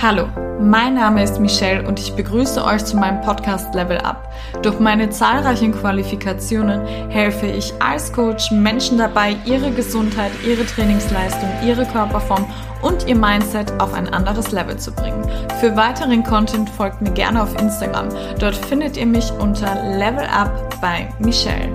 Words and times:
Hallo, 0.00 0.28
mein 0.60 0.94
Name 0.94 1.24
ist 1.24 1.40
Michelle 1.40 1.84
und 1.84 1.98
ich 1.98 2.12
begrüße 2.12 2.64
euch 2.64 2.84
zu 2.84 2.96
meinem 2.96 3.20
Podcast 3.20 3.74
Level 3.74 3.98
Up. 3.98 4.32
Durch 4.62 4.78
meine 4.78 5.10
zahlreichen 5.10 5.72
Qualifikationen 5.72 6.86
helfe 7.10 7.46
ich 7.46 7.72
als 7.82 8.12
Coach 8.12 8.52
Menschen 8.52 8.98
dabei, 8.98 9.34
ihre 9.44 9.72
Gesundheit, 9.72 10.30
ihre 10.46 10.64
Trainingsleistung, 10.64 11.48
ihre 11.66 11.84
Körperform 11.84 12.46
und 12.80 13.08
ihr 13.08 13.16
Mindset 13.16 13.72
auf 13.80 13.92
ein 13.92 14.08
anderes 14.08 14.52
Level 14.52 14.76
zu 14.76 14.92
bringen. 14.92 15.28
Für 15.58 15.74
weiteren 15.74 16.22
Content 16.22 16.70
folgt 16.70 17.02
mir 17.02 17.10
gerne 17.10 17.42
auf 17.42 17.60
Instagram. 17.60 18.08
Dort 18.38 18.54
findet 18.54 18.96
ihr 18.96 19.06
mich 19.06 19.32
unter 19.32 19.82
Level 19.96 20.26
Up 20.26 20.80
bei 20.80 21.08
Michelle. 21.18 21.74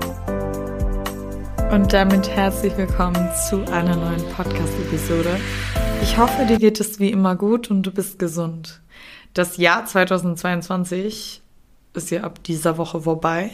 Und 1.70 1.92
damit 1.92 2.30
herzlich 2.30 2.74
willkommen 2.78 3.28
zu 3.50 3.58
einer 3.70 3.96
neuen 3.96 4.24
Podcast-Episode. 4.34 5.38
Ich 6.02 6.18
hoffe, 6.18 6.46
dir 6.46 6.58
geht 6.58 6.80
es 6.80 7.00
wie 7.00 7.10
immer 7.10 7.36
gut 7.36 7.70
und 7.70 7.82
du 7.82 7.90
bist 7.90 8.18
gesund. 8.18 8.80
Das 9.32 9.56
Jahr 9.56 9.84
2022 9.84 11.42
ist 11.94 12.10
ja 12.10 12.22
ab 12.22 12.42
dieser 12.44 12.78
Woche 12.78 13.00
vorbei. 13.02 13.50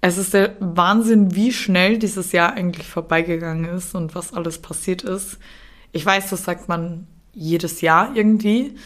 Es 0.00 0.18
ist 0.18 0.34
der 0.34 0.54
Wahnsinn, 0.60 1.34
wie 1.34 1.52
schnell 1.52 1.98
dieses 1.98 2.32
Jahr 2.32 2.52
eigentlich 2.52 2.86
vorbeigegangen 2.86 3.64
ist 3.64 3.94
und 3.94 4.14
was 4.14 4.34
alles 4.34 4.58
passiert 4.58 5.02
ist. 5.02 5.38
Ich 5.92 6.04
weiß, 6.04 6.30
das 6.30 6.44
sagt 6.44 6.68
man 6.68 7.06
jedes 7.32 7.80
Jahr 7.80 8.14
irgendwie, 8.14 8.76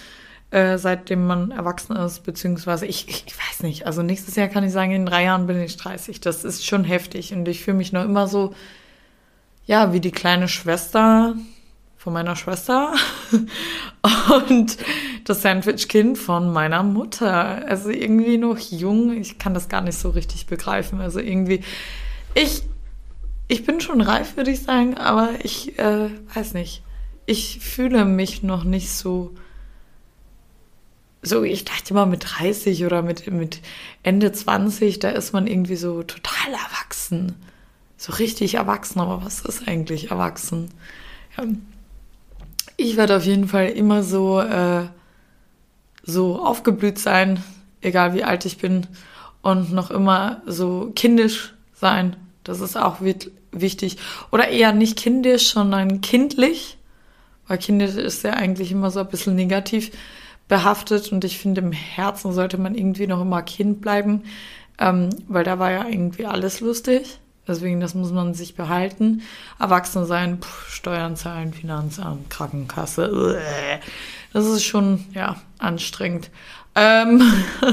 äh, 0.51 0.79
seitdem 0.79 1.27
man 1.27 1.51
erwachsen 1.51 1.97
ist, 1.97 2.21
beziehungsweise 2.21 2.87
ich, 2.87 3.09
ich, 3.09 3.25
ich 3.27 3.35
weiß 3.37 3.63
nicht. 3.63 3.85
Also 3.87 4.03
nächstes 4.03 4.37
Jahr 4.37 4.49
kann 4.49 4.65
ich 4.65 4.73
sagen, 4.73 4.93
in 4.93 5.07
drei 5.07 5.25
Jahren 5.25 5.47
bin 5.47 5.61
ich 5.61 5.77
30. 5.77 6.21
Das 6.21 6.45
ist 6.45 6.65
schon 6.65 6.85
heftig 6.85 7.33
und 7.35 7.47
ich 7.49 7.65
fühle 7.65 7.77
mich 7.77 7.93
noch 7.93 8.05
immer 8.05 8.29
so, 8.29 8.55
ja, 9.67 9.93
wie 9.93 10.01
die 10.01 10.13
kleine 10.13 10.49
Schwester 10.49 11.35
von 11.99 12.13
meiner 12.13 12.37
Schwester 12.37 12.95
und 14.49 14.79
das 15.25 15.43
Sandwich-Kind 15.43 16.17
von 16.17 16.53
meiner 16.53 16.85
Mutter. 16.85 17.67
Also 17.67 17.91
irgendwie 17.91 18.39
noch 18.39 18.59
jung. 18.59 19.21
Ich 19.21 19.39
kann 19.39 19.53
das 19.53 19.69
gar 19.69 19.81
nicht 19.81 19.99
so 19.99 20.11
richtig 20.11 20.47
begreifen. 20.47 21.01
Also 21.01 21.19
irgendwie, 21.19 21.61
ich, 22.35 22.63
ich 23.49 23.67
bin 23.67 23.81
schon 23.81 24.01
reif, 24.01 24.37
würde 24.37 24.53
ich 24.53 24.63
sagen, 24.63 24.97
aber 24.97 25.31
ich 25.43 25.77
äh, 25.81 26.09
weiß 26.35 26.55
nicht. 26.55 26.83
Ich 27.27 27.59
fühle 27.61 28.05
mich 28.05 28.45
noch 28.45 28.63
nicht 28.63 28.91
so. 28.91 29.35
So, 31.21 31.43
ich 31.43 31.65
dachte 31.65 31.91
immer 31.91 32.07
mit 32.07 32.25
30 32.39 32.85
oder 32.85 33.03
mit, 33.03 33.27
mit 33.27 33.61
Ende 34.05 34.31
20, 34.31 35.01
da 35.01 35.11
ist 35.11 35.33
man 35.33 35.49
irgendwie 35.49 35.75
so 35.75 36.05
total 36.05 36.53
erwachsen. 36.53 37.35
So 37.97 38.13
richtig 38.13 38.55
erwachsen, 38.55 39.01
aber 39.01 39.25
was 39.25 39.41
ist 39.41 39.67
eigentlich 39.67 40.13
erwachsen? 40.13 40.71
Ja 41.37 41.45
ich 42.79 42.97
werde 42.97 43.17
auf 43.17 43.25
jeden 43.25 43.49
Fall 43.49 43.67
immer 43.67 44.03
so, 44.03 44.41
äh, 44.41 44.87
so 46.05 46.41
aufgeblüht 46.41 46.99
sein, 46.99 47.43
egal 47.83 48.15
wie 48.15 48.25
alt 48.25 48.47
ich 48.47 48.57
bin, 48.57 48.87
und 49.43 49.73
noch 49.73 49.91
immer 49.91 50.43
so 50.47 50.93
kindisch 50.95 51.55
sein. 51.75 52.17
Das 52.45 52.61
ist 52.61 52.77
auch 52.77 52.99
wichtig. 53.53 53.99
Oder 54.31 54.49
eher 54.49 54.73
nicht 54.73 54.97
kindisch, 54.97 55.51
sondern 55.51 56.01
kindlich. 56.01 56.79
Weil 57.47 57.59
kindisch 57.59 57.95
ist 57.95 58.25
ja 58.25 58.35
eigentlich 58.35 58.73
immer 58.73 58.91
so 58.91 59.01
ein 59.01 59.09
bisschen 59.09 59.35
negativ 59.35 59.91
behaftet 60.47 61.13
und 61.13 61.25
ich 61.25 61.39
finde, 61.39 61.61
im 61.61 61.73
Herzen 61.73 62.33
sollte 62.33 62.59
man 62.59 62.75
irgendwie 62.75 63.07
noch 63.07 63.21
immer 63.21 63.43
Kind 63.43 63.81
bleiben, 63.81 64.23
ähm, 64.79 65.11
weil 65.29 65.45
da 65.45 65.59
war 65.59 65.71
ja 65.71 65.87
irgendwie 65.87 66.27
alles 66.27 66.61
lustig. 66.61 67.19
Deswegen, 67.49 67.81
das 67.81 67.95
muss 67.95 68.13
man 68.13 68.35
sich 68.35 68.55
behalten. 68.55 69.23
Erwachsen 69.59 70.05
sein, 70.05 70.39
pff, 70.41 70.71
Steuern 70.71 71.17
zahlen, 71.17 71.55
Finanzamt, 71.55 72.29
Krankenkasse. 72.29 73.41
Das 74.33 74.47
ist 74.47 74.65
schon, 74.65 75.07
ja, 75.15 75.37
anstrengend. 75.59 76.31
Ähm, 76.75 77.23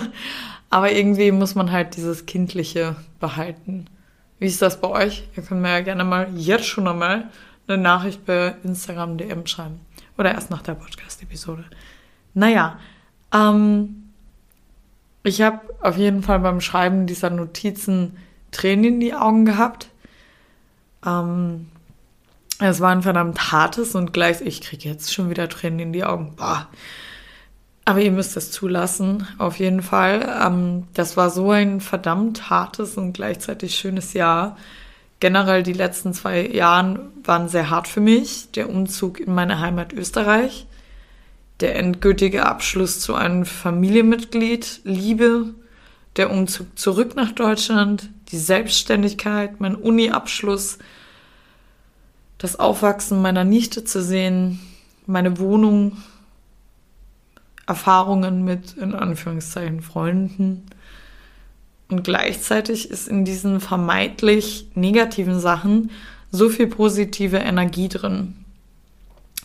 aber 0.70 0.92
irgendwie 0.94 1.32
muss 1.32 1.54
man 1.56 1.72
halt 1.72 1.98
dieses 1.98 2.26
Kindliche 2.26 2.96
behalten. 3.20 3.88
Wie 4.40 4.48
ist 4.48 4.62
das 4.62 4.80
bei 4.80 4.88
euch? 4.88 5.28
Ihr 5.36 5.44
könnt 5.44 5.62
mir 5.62 5.72
ja 5.72 5.82
gerne 5.82 6.04
mal 6.04 6.30
jetzt 6.36 6.66
schon 6.66 6.88
einmal 6.88 7.30
eine 7.68 7.78
Nachricht 7.78 8.26
bei 8.26 8.56
Instagram 8.64 9.18
DM 9.18 9.46
schreiben. 9.46 9.80
Oder 10.18 10.34
erst 10.34 10.50
nach 10.50 10.62
der 10.62 10.76
Podcast-Episode. 10.76 11.66
Naja, 12.34 12.80
ähm, 13.34 14.12
ich 15.24 15.42
habe 15.42 15.62
auf 15.82 15.98
jeden 15.98 16.22
Fall 16.22 16.40
beim 16.40 16.62
Schreiben 16.62 17.08
dieser 17.08 17.30
Notizen 17.30 18.18
Tränen 18.56 18.86
in 18.86 19.00
die 19.00 19.14
Augen 19.14 19.46
gehabt. 19.46 19.90
Ähm, 21.06 21.68
es 22.60 22.80
war 22.80 22.92
ein 22.92 23.02
verdammt 23.02 23.52
hartes 23.52 23.96
und 23.96 24.14
gleich, 24.14 24.40
ich 24.42 24.62
kriege 24.62 24.88
jetzt 24.88 25.14
schon 25.14 25.30
wieder 25.30 25.50
Tränen 25.50 25.80
in 25.80 25.94
die 25.94 26.06
Augen. 26.06 26.36
Boah. 26.38 26.68
Aber 27.84 28.00
ihr 28.00 28.12
müsst 28.12 28.36
es 28.38 28.52
zulassen, 28.52 29.28
auf 29.38 29.60
jeden 29.60 29.84
Fall. 29.84 30.28
Ähm, 30.42 30.88
das 30.94 31.18
war 31.18 31.30
so 31.30 31.52
ein 31.52 31.82
verdammt 31.82 32.50
hartes 32.50 32.98
und 32.98 33.14
gleichzeitig 33.14 33.76
schönes 33.76 34.14
Jahr. 34.14 34.58
Generell 35.20 35.64
die 35.64 35.74
letzten 35.74 36.14
zwei 36.14 36.48
Jahre 36.48 37.12
waren 37.24 37.50
sehr 37.50 37.70
hart 37.70 37.88
für 37.88 38.02
mich. 38.02 38.52
Der 38.52 38.70
Umzug 38.70 39.20
in 39.20 39.36
meine 39.36 39.60
Heimat 39.60 39.94
Österreich, 39.94 40.66
der 41.60 41.76
endgültige 41.76 42.46
Abschluss 42.46 43.02
zu 43.02 43.16
einem 43.16 43.46
Familienmitglied, 43.46 44.82
Liebe, 44.84 45.54
der 46.16 46.32
Umzug 46.32 46.80
zurück 46.80 47.16
nach 47.16 47.34
Deutschland, 47.34 48.10
die 48.30 48.38
Selbstständigkeit, 48.38 49.60
mein 49.60 49.76
Uni-Abschluss, 49.76 50.80
das 52.38 52.60
Aufwachsen 52.60 53.22
meiner 53.22 53.44
Nichte 53.44 53.84
zu 53.84 54.04
sehen, 54.04 54.60
meine 55.06 55.38
Wohnung, 55.40 55.98
Erfahrungen 57.68 58.44
mit, 58.44 58.74
in 58.74 58.94
Anführungszeichen, 58.94 59.82
Freunden. 59.82 60.66
Und 61.90 62.04
gleichzeitig 62.04 62.90
ist 62.90 63.08
in 63.08 63.26
diesen 63.26 63.60
vermeintlich 63.60 64.68
negativen 64.76 65.40
Sachen 65.40 65.92
so 66.32 66.50
viel 66.50 66.68
positive 66.68 67.38
Energie 67.38 67.90
drin. 67.90 68.36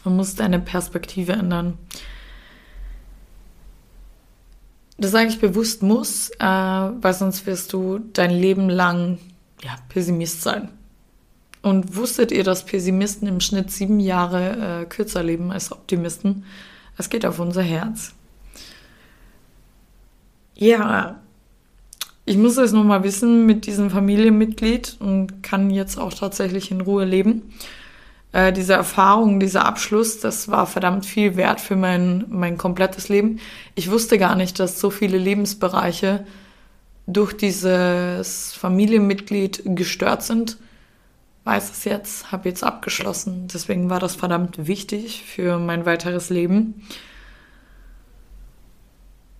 Man 0.04 0.16
muss 0.16 0.34
deine 0.34 0.58
Perspektive 0.58 1.32
ändern 1.32 1.78
das 5.00 5.12
sage 5.12 5.28
ich 5.28 5.40
bewusst 5.40 5.82
muss, 5.82 6.30
äh, 6.38 6.44
weil 6.44 7.14
sonst 7.14 7.46
wirst 7.46 7.72
du 7.72 8.00
dein 8.12 8.30
Leben 8.30 8.68
lang 8.68 9.18
ja, 9.62 9.76
Pessimist 9.88 10.42
sein. 10.42 10.68
Und 11.62 11.96
wusstet 11.96 12.32
ihr, 12.32 12.44
dass 12.44 12.64
Pessimisten 12.64 13.28
im 13.28 13.40
Schnitt 13.40 13.70
sieben 13.70 14.00
Jahre 14.00 14.82
äh, 14.82 14.86
kürzer 14.86 15.22
leben 15.22 15.52
als 15.52 15.72
Optimisten? 15.72 16.44
Es 16.96 17.10
geht 17.10 17.26
auf 17.26 17.38
unser 17.38 17.62
Herz. 17.62 18.14
Ja, 20.54 21.20
ich 22.26 22.36
muss 22.36 22.58
es 22.58 22.72
nochmal 22.72 23.02
wissen 23.02 23.46
mit 23.46 23.66
diesem 23.66 23.90
Familienmitglied 23.90 24.96
und 25.00 25.42
kann 25.42 25.70
jetzt 25.70 25.98
auch 25.98 26.12
tatsächlich 26.12 26.70
in 26.70 26.82
Ruhe 26.82 27.04
leben 27.04 27.52
äh, 28.32 28.52
diese 28.52 28.74
Erfahrung, 28.74 29.40
dieser 29.40 29.64
Abschluss, 29.64 30.20
das 30.20 30.48
war 30.48 30.66
verdammt 30.66 31.04
viel 31.04 31.36
wert 31.36 31.60
für 31.60 31.76
mein, 31.76 32.24
mein 32.28 32.58
komplettes 32.58 33.08
Leben. 33.08 33.40
Ich 33.74 33.90
wusste 33.90 34.18
gar 34.18 34.36
nicht, 34.36 34.60
dass 34.60 34.80
so 34.80 34.90
viele 34.90 35.18
Lebensbereiche 35.18 36.24
durch 37.06 37.32
dieses 37.32 38.52
Familienmitglied 38.52 39.62
gestört 39.64 40.22
sind. 40.22 40.58
Weiß 41.44 41.70
es 41.70 41.84
jetzt, 41.84 42.30
habe 42.30 42.48
jetzt 42.48 42.62
abgeschlossen. 42.62 43.48
Deswegen 43.52 43.90
war 43.90 43.98
das 43.98 44.14
verdammt 44.14 44.66
wichtig 44.66 45.24
für 45.24 45.58
mein 45.58 45.86
weiteres 45.86 46.30
Leben. 46.30 46.86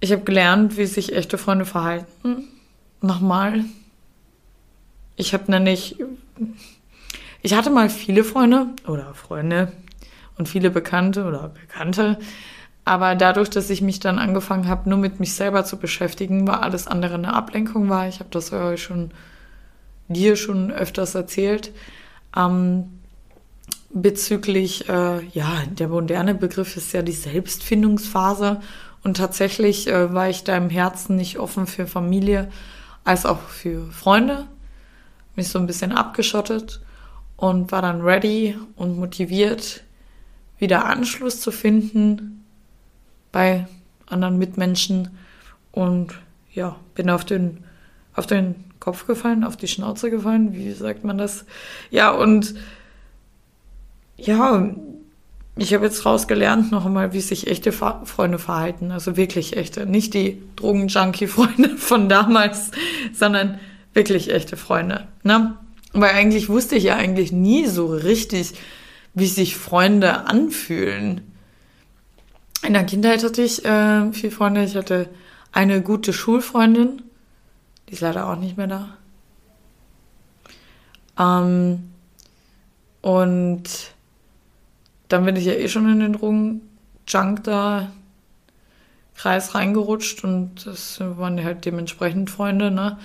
Ich 0.01 0.11
habe 0.11 0.22
gelernt, 0.22 0.78
wie 0.78 0.87
sich 0.87 1.15
echte 1.15 1.39
Freunde 1.39 1.67
verhalten. 1.67 2.49
Nochmal. 3.03 3.65
Ich 5.17 5.34
habe 5.34 5.51
nämlich 5.51 5.97
ich 7.43 7.55
hatte 7.55 7.71
mal 7.71 7.91
viele 7.91 8.25
Freunde 8.25 8.66
oder 8.87 9.15
Freunde 9.15 9.72
und 10.37 10.48
viele 10.48 10.71
Bekannte 10.71 11.25
oder 11.25 11.48
Bekannte, 11.48 12.19
aber 12.84 13.15
dadurch, 13.15 13.51
dass 13.51 13.71
ich 13.71 13.83
mich 13.83 14.01
dann 14.01 14.19
angefangen 14.19 14.69
habe, 14.69 14.89
nur 14.89 14.98
mit 14.98 15.21
mich 15.21 15.34
selber 15.34 15.65
zu 15.65 15.77
beschäftigen, 15.77 16.47
war 16.47 16.63
alles 16.63 16.87
andere 16.87 17.15
eine 17.15 17.33
Ablenkung 17.34 17.89
war. 17.89 18.09
Ich 18.09 18.21
habe 18.21 18.31
das 18.31 18.51
ja 18.51 18.77
schon 18.77 19.10
dir 20.09 20.37
schon 20.37 20.72
öfters 20.72 21.15
erzählt. 21.15 21.72
Ähm, 22.37 23.01
bezüglich, 23.91 24.89
äh, 24.89 25.25
ja, 25.33 25.63
der 25.71 25.89
moderne 25.89 26.34
Begriff 26.34 26.77
ist 26.77 26.93
ja 26.93 27.03
die 27.03 27.13
Selbstfindungsphase. 27.13 28.60
Und 29.03 29.16
tatsächlich 29.16 29.86
äh, 29.86 30.13
war 30.13 30.28
ich 30.28 30.45
da 30.45 30.57
im 30.57 30.71
Herzen 30.71 31.16
nicht 31.16 31.39
offen 31.39 31.66
für 31.66 31.86
Familie 31.86 32.51
als 33.04 33.25
auch 33.25 33.41
für 33.41 33.86
Freunde. 33.93 34.47
Mich 35.36 35.48
so 35.48 35.59
ein 35.59 35.66
bisschen 35.66 35.93
abgeschottet 35.93 36.81
und 37.41 37.72
war 37.72 37.81
dann 37.81 38.03
ready 38.03 38.54
und 38.77 38.98
motiviert, 38.98 39.83
wieder 40.59 40.84
Anschluss 40.84 41.41
zu 41.41 41.51
finden 41.51 42.45
bei 43.33 43.66
anderen 44.07 44.37
Mitmenschen 44.37 45.09
und 45.72 46.13
ja, 46.53 46.77
bin 46.95 47.09
auf 47.09 47.25
den, 47.25 47.65
auf 48.15 48.27
den 48.27 48.57
Kopf 48.78 49.07
gefallen, 49.07 49.42
auf 49.42 49.57
die 49.57 49.69
Schnauze 49.69 50.10
gefallen, 50.10 50.53
wie 50.53 50.71
sagt 50.72 51.03
man 51.03 51.16
das? 51.16 51.47
Ja, 51.91 52.10
und 52.10 52.54
ja, 54.19 54.75
ich 55.57 55.72
habe 55.72 55.86
jetzt 55.86 56.04
rausgelernt 56.04 56.71
noch 56.71 56.84
einmal, 56.84 57.15
wie 57.15 57.21
sich 57.21 57.47
echte 57.47 57.72
Fa 57.72 58.03
Freunde 58.04 58.39
verhalten. 58.39 58.91
Also 58.91 59.16
wirklich 59.16 59.57
echte. 59.57 59.86
Nicht 59.86 60.13
die 60.13 60.43
Drogen-Junkie-Freunde 60.57 61.77
von 61.78 62.10
damals, 62.10 62.71
sondern 63.15 63.59
wirklich 63.95 64.31
echte 64.31 64.59
Freunde. 64.59 65.09
Ne? 65.22 65.57
Weil 65.92 66.10
eigentlich 66.10 66.48
wusste 66.48 66.77
ich 66.77 66.84
ja 66.84 66.97
eigentlich 66.97 67.33
nie 67.33 67.66
so 67.66 67.87
richtig, 67.87 68.54
wie 69.15 69.27
sich 69.27 69.57
Freunde 69.57 70.27
anfühlen. 70.27 71.33
In 72.66 72.75
der 72.75 72.84
Kindheit 72.84 73.25
hatte 73.25 73.42
ich 73.42 73.65
äh, 73.65 74.13
viele 74.13 74.31
Freunde. 74.31 74.63
Ich 74.65 74.77
hatte 74.77 75.09
eine 75.53 75.83
gute 75.83 76.13
Schulfreundin. 76.13 77.03
Die 77.89 77.95
ist 77.95 78.01
leider 78.01 78.28
auch 78.28 78.37
nicht 78.37 78.57
mehr 78.57 78.69
da. 78.69 78.97
Ähm, 81.19 81.91
und 83.03 83.63
dann 85.09 85.25
bin 85.25 85.36
ich 85.36 85.45
ja 85.45 85.54
eh 85.54 85.69
schon 85.69 85.91
in 85.91 86.01
den 86.01 86.13
Drogen-Junk 86.13 87.45
da 87.45 87.91
Kreis 89.16 89.54
reingerutscht 89.54 90.25
und 90.25 90.66
das 90.66 91.01
waren 91.01 91.43
halt 91.45 91.66
dementsprechend 91.66 92.31
Freunde, 92.31 92.71
ne? 92.71 92.98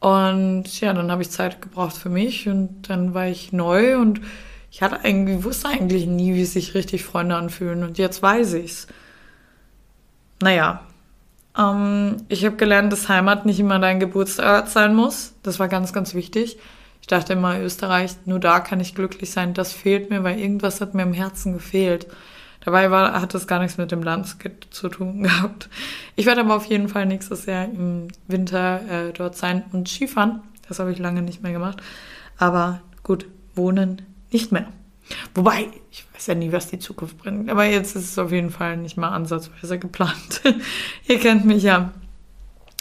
Und 0.00 0.80
ja, 0.80 0.94
dann 0.94 1.10
habe 1.10 1.22
ich 1.22 1.30
Zeit 1.30 1.60
gebraucht 1.60 1.96
für 1.96 2.08
mich 2.08 2.48
und 2.48 2.88
dann 2.88 3.12
war 3.12 3.26
ich 3.26 3.52
neu 3.52 3.98
und 3.98 4.20
ich 4.70 4.82
hatte 4.82 5.00
eigentlich, 5.04 5.44
wusste 5.44 5.68
eigentlich 5.68 6.06
nie, 6.06 6.34
wie 6.34 6.44
sich 6.46 6.74
richtig 6.74 7.04
Freunde 7.04 7.36
anfühlen 7.36 7.84
und 7.84 7.98
jetzt 7.98 8.22
weiß 8.22 8.54
ich's. 8.54 8.86
Naja, 10.40 10.80
ähm, 11.58 12.16
ich 12.28 12.44
habe 12.44 12.56
gelernt, 12.56 12.92
dass 12.92 13.08
Heimat 13.08 13.44
nicht 13.44 13.60
immer 13.60 13.78
dein 13.78 14.00
Geburtsort 14.00 14.70
sein 14.70 14.94
muss. 14.94 15.34
Das 15.42 15.58
war 15.58 15.68
ganz, 15.68 15.92
ganz 15.92 16.14
wichtig. 16.14 16.58
Ich 17.00 17.06
dachte 17.06 17.32
immer, 17.34 17.58
Österreich, 17.60 18.12
nur 18.24 18.38
da 18.38 18.60
kann 18.60 18.80
ich 18.80 18.94
glücklich 18.94 19.30
sein. 19.30 19.54
Das 19.54 19.72
fehlt 19.72 20.10
mir, 20.10 20.22
weil 20.22 20.38
irgendwas 20.38 20.80
hat 20.80 20.94
mir 20.94 21.02
im 21.02 21.12
Herzen 21.12 21.52
gefehlt. 21.52 22.06
Dabei 22.60 22.90
war, 22.90 23.20
hat 23.20 23.32
das 23.32 23.46
gar 23.46 23.58
nichts 23.58 23.78
mit 23.78 23.90
dem 23.90 24.02
Land 24.02 24.36
zu 24.70 24.88
tun 24.88 25.22
gehabt. 25.22 25.68
Ich 26.16 26.26
werde 26.26 26.42
aber 26.42 26.56
auf 26.56 26.66
jeden 26.66 26.88
Fall 26.88 27.06
nächstes 27.06 27.46
Jahr 27.46 27.64
im 27.64 28.08
Winter 28.28 28.80
äh, 28.88 29.12
dort 29.12 29.36
sein 29.36 29.64
und 29.72 29.88
Skifahren. 29.88 30.42
Das 30.68 30.78
habe 30.78 30.92
ich 30.92 30.98
lange 30.98 31.22
nicht 31.22 31.42
mehr 31.42 31.52
gemacht. 31.52 31.82
Aber 32.38 32.80
gut, 33.02 33.26
wohnen 33.54 34.02
nicht 34.30 34.52
mehr. 34.52 34.66
Wobei, 35.34 35.68
ich 35.90 36.06
weiß 36.14 36.28
ja 36.28 36.34
nie, 36.34 36.52
was 36.52 36.68
die 36.68 36.78
Zukunft 36.78 37.18
bringt. 37.18 37.50
Aber 37.50 37.64
jetzt 37.64 37.96
ist 37.96 38.10
es 38.10 38.18
auf 38.18 38.30
jeden 38.30 38.50
Fall 38.50 38.76
nicht 38.76 38.96
mal 38.96 39.08
ansatzweise 39.08 39.78
geplant. 39.78 40.42
Ihr 41.08 41.18
kennt 41.18 41.44
mich 41.44 41.62
ja. 41.62 41.92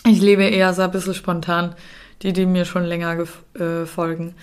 Ich 0.05 0.21
lebe 0.21 0.43
eher 0.43 0.73
so 0.73 0.83
ein 0.83 0.91
bisschen 0.91 1.15
spontan. 1.15 1.75
Die, 2.21 2.33
die 2.33 2.45
mir 2.45 2.65
schon 2.65 2.83
länger 2.83 3.17
äh, 3.53 3.85
folgen. 3.85 4.35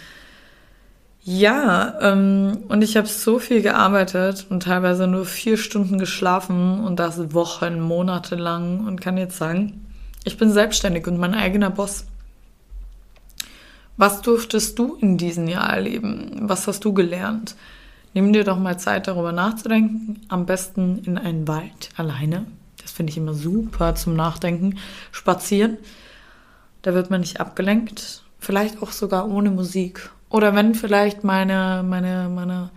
Ja, 1.28 1.98
ähm, 2.02 2.58
und 2.68 2.82
ich 2.82 2.96
habe 2.96 3.08
so 3.08 3.40
viel 3.40 3.60
gearbeitet 3.60 4.46
und 4.48 4.62
teilweise 4.62 5.08
nur 5.08 5.26
vier 5.26 5.56
Stunden 5.56 5.98
geschlafen 5.98 6.84
und 6.84 7.00
das 7.00 7.34
Wochen, 7.34 7.80
Monate 7.80 8.36
lang 8.36 8.86
und 8.86 9.00
kann 9.00 9.18
jetzt 9.18 9.36
sagen, 9.36 9.84
ich 10.22 10.36
bin 10.36 10.52
selbstständig 10.52 11.08
und 11.08 11.18
mein 11.18 11.34
eigener 11.34 11.70
Boss. 11.70 12.06
Was 13.96 14.22
durftest 14.22 14.78
du 14.78 14.94
in 15.00 15.18
diesem 15.18 15.48
Jahr 15.48 15.68
erleben? 15.68 16.30
Was 16.42 16.68
hast 16.68 16.84
du 16.84 16.94
gelernt? 16.94 17.56
Nimm 18.14 18.32
dir 18.32 18.44
doch 18.44 18.60
mal 18.60 18.78
Zeit, 18.78 19.08
darüber 19.08 19.32
nachzudenken. 19.32 20.20
Am 20.28 20.46
besten 20.46 21.00
in 21.00 21.18
einen 21.18 21.48
Wald 21.48 21.88
alleine. 21.96 22.46
Das 22.80 22.92
finde 22.92 23.10
ich 23.10 23.16
immer 23.16 23.34
super 23.34 23.96
zum 23.96 24.14
Nachdenken. 24.14 24.78
Spazieren. 25.10 25.78
Da 26.82 26.94
wird 26.94 27.10
man 27.10 27.22
nicht 27.22 27.40
abgelenkt. 27.40 28.22
Vielleicht 28.38 28.80
auch 28.80 28.92
sogar 28.92 29.28
ohne 29.28 29.50
Musik 29.50 30.12
oder 30.30 30.54
wenn 30.54 30.74
vielleicht 30.74 31.24
meine, 31.24 31.84
meine, 31.86 32.28
meine, 32.28 32.70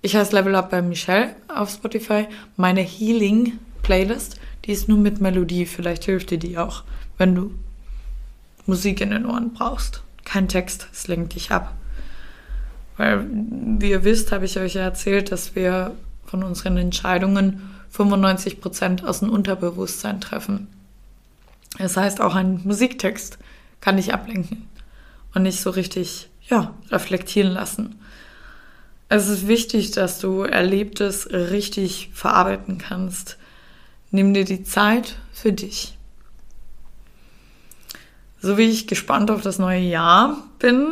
ich 0.00 0.16
heiße 0.16 0.34
Level 0.34 0.54
Up 0.54 0.70
bei 0.70 0.82
Michelle 0.82 1.34
auf 1.48 1.70
Spotify, 1.70 2.26
meine 2.56 2.80
Healing 2.80 3.58
Playlist, 3.82 4.40
die 4.64 4.72
ist 4.72 4.88
nur 4.88 4.98
mit 4.98 5.20
Melodie. 5.20 5.66
Vielleicht 5.66 6.04
hilft 6.04 6.30
dir 6.30 6.38
die 6.38 6.58
auch, 6.58 6.84
wenn 7.16 7.34
du 7.34 7.54
Musik 8.66 9.00
in 9.00 9.10
den 9.10 9.26
Ohren 9.26 9.52
brauchst. 9.52 10.02
Kein 10.24 10.48
Text, 10.48 10.88
es 10.92 11.08
lenkt 11.08 11.34
dich 11.34 11.50
ab. 11.50 11.74
Weil, 12.96 13.26
wie 13.30 13.90
ihr 13.90 14.04
wisst, 14.04 14.32
habe 14.32 14.44
ich 14.44 14.58
euch 14.58 14.74
ja 14.74 14.82
erzählt, 14.82 15.32
dass 15.32 15.54
wir 15.54 15.94
von 16.26 16.42
unseren 16.42 16.76
Entscheidungen 16.76 17.70
95% 17.96 19.04
aus 19.04 19.20
dem 19.20 19.30
Unterbewusstsein 19.30 20.20
treffen. 20.20 20.68
Das 21.78 21.96
heißt, 21.96 22.20
auch 22.20 22.34
ein 22.34 22.60
Musiktext 22.64 23.38
kann 23.80 23.96
dich 23.96 24.12
ablenken 24.12 24.68
und 25.34 25.44
nicht 25.44 25.60
so 25.60 25.70
richtig 25.70 26.28
ja, 26.48 26.74
reflektieren 26.90 27.52
lassen. 27.52 28.00
Es 29.08 29.28
ist 29.28 29.48
wichtig, 29.48 29.92
dass 29.92 30.18
du 30.18 30.42
Erlebtes 30.42 31.30
richtig 31.30 32.10
verarbeiten 32.12 32.78
kannst. 32.78 33.38
Nimm 34.10 34.34
dir 34.34 34.44
die 34.44 34.64
Zeit 34.64 35.16
für 35.32 35.52
dich. 35.52 35.96
So 38.40 38.58
wie 38.58 38.68
ich 38.70 38.86
gespannt 38.86 39.30
auf 39.30 39.42
das 39.42 39.58
neue 39.58 39.80
Jahr 39.80 40.36
bin, 40.58 40.86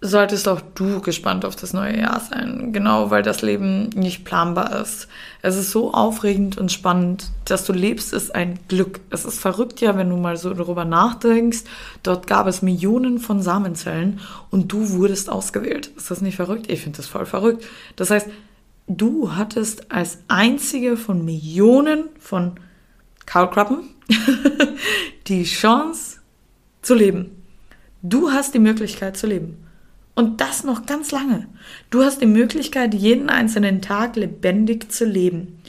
solltest 0.00 0.46
auch 0.46 0.60
du 0.60 1.00
gespannt 1.00 1.44
auf 1.44 1.56
das 1.56 1.72
neue 1.72 1.98
Jahr 1.98 2.20
sein. 2.20 2.72
Genau, 2.72 3.10
weil 3.10 3.22
das 3.22 3.42
Leben 3.42 3.88
nicht 3.90 4.24
planbar 4.24 4.80
ist. 4.80 5.08
Es 5.42 5.56
ist 5.56 5.72
so 5.72 5.92
aufregend 5.92 6.56
und 6.56 6.70
spannend. 6.70 7.30
Dass 7.46 7.64
du 7.64 7.72
lebst, 7.72 8.12
ist 8.12 8.32
ein 8.34 8.60
Glück. 8.68 9.00
Es 9.10 9.24
ist 9.24 9.40
verrückt 9.40 9.80
ja, 9.80 9.96
wenn 9.96 10.08
du 10.08 10.16
mal 10.16 10.36
so 10.36 10.54
darüber 10.54 10.84
nachdenkst. 10.84 11.64
Dort 12.04 12.28
gab 12.28 12.46
es 12.46 12.62
Millionen 12.62 13.18
von 13.18 13.42
Samenzellen 13.42 14.20
und 14.50 14.70
du 14.70 14.90
wurdest 14.90 15.30
ausgewählt. 15.30 15.90
Ist 15.96 16.10
das 16.10 16.20
nicht 16.20 16.36
verrückt? 16.36 16.70
Ich 16.70 16.82
finde 16.82 16.98
das 16.98 17.08
voll 17.08 17.26
verrückt. 17.26 17.64
Das 17.96 18.10
heißt, 18.10 18.28
du 18.86 19.34
hattest 19.34 19.90
als 19.90 20.18
einzige 20.28 20.96
von 20.96 21.24
Millionen 21.24 22.04
von 22.20 22.52
Kaulquappen 23.26 23.80
die 25.26 25.42
Chance 25.42 26.18
zu 26.82 26.94
leben. 26.94 27.42
Du 28.00 28.30
hast 28.30 28.54
die 28.54 28.60
Möglichkeit 28.60 29.16
zu 29.16 29.26
leben. 29.26 29.67
Und 30.18 30.40
das 30.40 30.64
noch 30.64 30.84
ganz 30.84 31.12
lange. 31.12 31.46
Du 31.90 32.02
hast 32.02 32.20
die 32.20 32.26
Möglichkeit, 32.26 32.92
jeden 32.92 33.30
einzelnen 33.30 33.80
Tag 33.80 34.16
lebendig 34.16 34.90
zu 34.90 35.04
leben. 35.04 35.62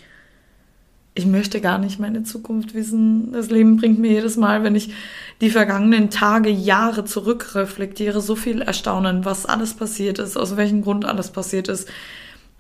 Ich 1.13 1.28
möchte 1.28 1.62
gar 1.62 1.78
nicht 1.78 2.00
meine 2.00 2.24
Zukunft 2.24 2.74
wissen. 2.74 3.31
Das 3.31 3.51
Leben 3.51 3.78
bringt 3.78 4.00
mir 4.00 4.12
jedes 4.12 4.38
Mal, 4.38 4.63
wenn 4.63 4.74
ich 4.74 4.92
die 5.40 5.51
vergangenen 5.51 6.10
Tage, 6.10 6.50
Jahre 6.50 7.06
zurückreflektiere, 7.06 8.21
so 8.21 8.35
viel 8.35 8.64
Erstaunen, 8.64 9.24
was 9.24 9.45
alles 9.45 9.76
passiert 9.76 10.18
ist, 10.18 10.35
aus 10.35 10.57
welchem 10.57 10.81
Grund 10.81 11.06
alles 11.06 11.30
passiert 11.30 11.68
ist. 11.68 11.88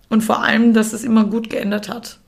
Und 0.09 0.23
vor 0.23 0.43
allem, 0.43 0.75
dass 0.75 0.93
es 0.93 1.03
immer 1.03 1.23
gut 1.23 1.49
geändert 1.49 1.89
hat. 1.89 2.19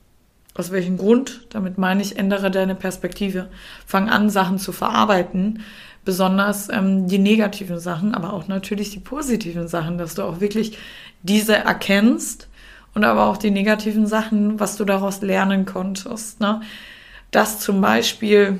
Aus 0.54 0.72
welchem 0.72 0.98
Grund? 0.98 1.46
Damit 1.50 1.78
meine 1.78 2.02
ich, 2.02 2.18
ändere 2.18 2.50
deine 2.50 2.74
Perspektive. 2.74 3.48
Fang 3.86 4.10
an, 4.10 4.28
Sachen 4.28 4.58
zu 4.58 4.72
verarbeiten, 4.72 5.62
besonders 6.04 6.68
ähm, 6.68 7.06
die 7.08 7.18
negativen 7.18 7.78
Sachen, 7.78 8.14
aber 8.14 8.32
auch 8.32 8.48
natürlich 8.48 8.90
die 8.90 9.00
positiven 9.00 9.68
Sachen, 9.68 9.98
dass 9.98 10.14
du 10.14 10.22
auch 10.22 10.40
wirklich 10.40 10.78
diese 11.22 11.56
erkennst 11.56 12.48
und 12.94 13.04
aber 13.04 13.26
auch 13.26 13.36
die 13.36 13.50
negativen 13.50 14.06
Sachen, 14.06 14.60
was 14.60 14.76
du 14.76 14.84
daraus 14.84 15.22
lernen 15.22 15.64
konntest. 15.64 16.40
Ne? 16.40 16.60
Dass 17.30 17.60
zum 17.60 17.80
Beispiel 17.80 18.58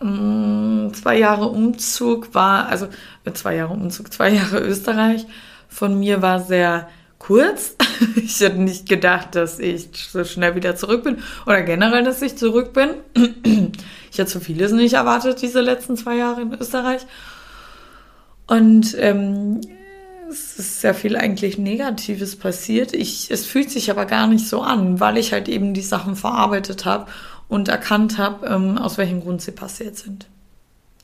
mh, 0.00 0.10
mm, 0.10 0.94
zwei 0.94 1.18
Jahre 1.18 1.48
Umzug 1.48 2.34
war, 2.34 2.68
also 2.68 2.88
äh, 3.24 3.32
zwei 3.32 3.56
Jahre 3.56 3.72
Umzug, 3.72 4.12
zwei 4.12 4.28
Jahre 4.34 4.58
Österreich 4.60 5.26
von 5.68 5.98
mir 5.98 6.22
war 6.22 6.40
sehr 6.40 6.88
kurz. 7.26 7.76
Ich 8.16 8.40
hätte 8.40 8.60
nicht 8.60 8.88
gedacht, 8.88 9.36
dass 9.36 9.60
ich 9.60 9.88
so 10.10 10.24
schnell 10.24 10.56
wieder 10.56 10.74
zurück 10.74 11.04
bin 11.04 11.18
oder 11.46 11.62
generell, 11.62 12.02
dass 12.02 12.20
ich 12.22 12.36
zurück 12.36 12.72
bin. 12.72 12.90
Ich 14.10 14.18
hätte 14.18 14.30
so 14.30 14.38
vieles 14.38 14.70
nicht 14.70 14.94
erwartet, 14.94 15.42
diese 15.42 15.60
letzten 15.60 15.96
zwei 15.96 16.16
Jahre 16.16 16.42
in 16.42 16.54
Österreich. 16.54 17.04
Und 18.46 18.96
ähm, 18.98 19.60
es 20.28 20.56
ist 20.56 20.80
sehr 20.82 20.94
viel 20.94 21.16
eigentlich 21.16 21.58
Negatives 21.58 22.36
passiert. 22.36 22.92
Ich, 22.94 23.32
es 23.32 23.44
fühlt 23.44 23.70
sich 23.70 23.90
aber 23.90 24.06
gar 24.06 24.28
nicht 24.28 24.46
so 24.46 24.62
an, 24.62 25.00
weil 25.00 25.16
ich 25.16 25.32
halt 25.32 25.48
eben 25.48 25.74
die 25.74 25.82
Sachen 25.82 26.14
verarbeitet 26.14 26.84
habe 26.84 27.06
und 27.48 27.68
erkannt 27.68 28.18
habe, 28.18 28.46
ähm, 28.46 28.78
aus 28.78 28.98
welchem 28.98 29.20
Grund 29.20 29.42
sie 29.42 29.52
passiert 29.52 29.96
sind. 29.96 30.28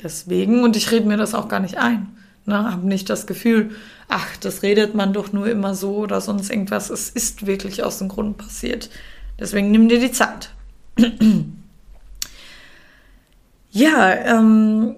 Deswegen, 0.02 0.62
und 0.62 0.76
ich 0.76 0.92
rede 0.92 1.08
mir 1.08 1.16
das 1.16 1.34
auch 1.34 1.48
gar 1.48 1.60
nicht 1.60 1.78
ein. 1.78 2.16
Ne, 2.50 2.72
habe 2.72 2.84
nicht 2.84 3.08
das 3.08 3.28
Gefühl, 3.28 3.70
ach, 4.08 4.36
das 4.38 4.64
redet 4.64 4.92
man 4.92 5.12
doch 5.12 5.32
nur 5.32 5.48
immer 5.48 5.76
so 5.76 5.98
oder 5.98 6.20
sonst 6.20 6.50
irgendwas. 6.50 6.90
Es 6.90 7.08
ist 7.08 7.46
wirklich 7.46 7.84
aus 7.84 7.98
dem 7.98 8.08
Grund 8.08 8.38
passiert. 8.38 8.90
Deswegen 9.38 9.70
nimm 9.70 9.88
dir 9.88 10.00
die 10.00 10.12
Zeit. 10.12 10.50
Ja, 13.72 14.12
ähm, 14.12 14.96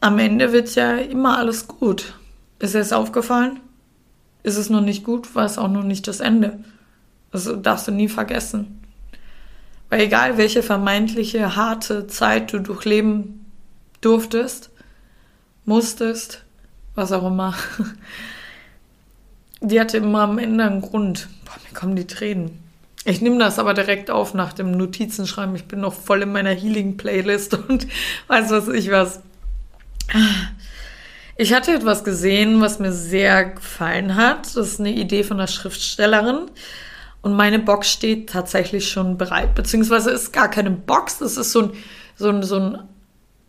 am 0.00 0.18
Ende 0.18 0.52
wird 0.52 0.74
ja 0.74 0.96
immer 0.96 1.36
alles 1.36 1.68
gut. 1.68 2.14
Ist 2.58 2.74
es 2.74 2.94
aufgefallen? 2.94 3.60
Ist 4.42 4.56
es 4.56 4.70
noch 4.70 4.80
nicht 4.80 5.04
gut, 5.04 5.34
war 5.34 5.44
es 5.44 5.58
auch 5.58 5.68
noch 5.68 5.82
nicht 5.82 6.08
das 6.08 6.20
Ende. 6.20 6.64
Das 7.30 7.46
darfst 7.60 7.88
du 7.88 7.92
nie 7.92 8.08
vergessen. 8.08 8.82
Weil 9.90 10.00
egal 10.00 10.38
welche 10.38 10.62
vermeintliche 10.62 11.56
harte 11.56 12.06
Zeit 12.06 12.54
du 12.54 12.60
durchleben 12.60 13.45
durftest, 14.06 14.70
musstest, 15.64 16.44
was 16.94 17.12
auch 17.12 17.26
immer, 17.26 17.54
die 19.60 19.80
hatte 19.80 19.96
immer 19.98 20.22
am 20.22 20.38
Ende 20.38 20.64
einen 20.64 20.80
Grund. 20.80 21.28
Boah, 21.44 21.56
mir 21.66 21.78
kommen 21.78 21.96
die 21.96 22.06
Tränen. 22.06 22.62
Ich 23.04 23.20
nehme 23.20 23.38
das 23.38 23.58
aber 23.58 23.74
direkt 23.74 24.10
auf 24.10 24.34
nach 24.34 24.52
dem 24.52 24.72
Notizenschreiben. 24.72 25.54
Ich 25.56 25.66
bin 25.66 25.80
noch 25.80 25.92
voll 25.92 26.22
in 26.22 26.32
meiner 26.32 26.50
Healing-Playlist 26.50 27.54
und 27.54 27.86
weiß 28.28 28.50
was 28.50 28.68
ich 28.68 28.90
was. 28.90 29.20
Ich 31.36 31.52
hatte 31.52 31.74
etwas 31.74 32.04
gesehen, 32.04 32.60
was 32.60 32.78
mir 32.78 32.92
sehr 32.92 33.44
gefallen 33.44 34.14
hat. 34.14 34.46
Das 34.46 34.56
ist 34.56 34.80
eine 34.80 34.90
Idee 34.90 35.22
von 35.24 35.38
einer 35.38 35.48
Schriftstellerin. 35.48 36.50
Und 37.22 37.34
meine 37.34 37.58
Box 37.58 37.90
steht 37.90 38.30
tatsächlich 38.30 38.88
schon 38.88 39.18
bereit. 39.18 39.54
Beziehungsweise 39.54 40.10
ist 40.10 40.32
gar 40.32 40.48
keine 40.48 40.70
Box. 40.70 41.18
Das 41.18 41.36
ist 41.36 41.52
so 41.52 41.62
ein, 41.62 41.72
so 42.16 42.28
ein, 42.28 42.42
so 42.42 42.56
ein 42.56 42.78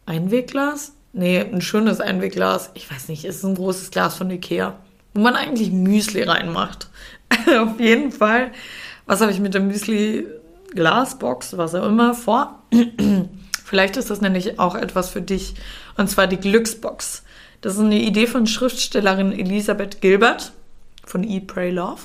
Einwegglas. 0.07 0.93
Nee, 1.13 1.39
ein 1.39 1.61
schönes 1.61 2.01
Einwegglas. 2.01 2.71
Ich 2.73 2.91
weiß 2.91 3.09
nicht, 3.09 3.25
ist 3.25 3.43
ein 3.43 3.55
großes 3.55 3.91
Glas 3.91 4.15
von 4.15 4.31
Ikea. 4.31 4.75
Wo 5.13 5.21
man 5.21 5.35
eigentlich 5.35 5.71
Müsli 5.71 6.23
reinmacht. 6.23 6.89
Auf 7.59 7.79
jeden 7.79 8.11
Fall. 8.11 8.51
Was 9.05 9.21
habe 9.21 9.31
ich 9.31 9.39
mit 9.39 9.53
der 9.53 9.61
Müsli-Glasbox, 9.61 11.57
was 11.57 11.75
auch 11.75 11.87
immer, 11.87 12.13
vor? 12.13 12.63
Vielleicht 13.63 13.97
ist 13.97 14.09
das 14.09 14.21
nämlich 14.21 14.59
auch 14.59 14.75
etwas 14.75 15.09
für 15.09 15.21
dich. 15.21 15.55
Und 15.97 16.09
zwar 16.09 16.27
die 16.27 16.37
Glücksbox. 16.37 17.23
Das 17.61 17.73
ist 17.73 17.79
eine 17.79 17.99
Idee 17.99 18.27
von 18.27 18.47
Schriftstellerin 18.47 19.31
Elisabeth 19.31 20.01
Gilbert 20.01 20.53
von 21.03 21.23
Eat, 21.23 21.47
Pray, 21.47 21.71
Love. 21.71 22.01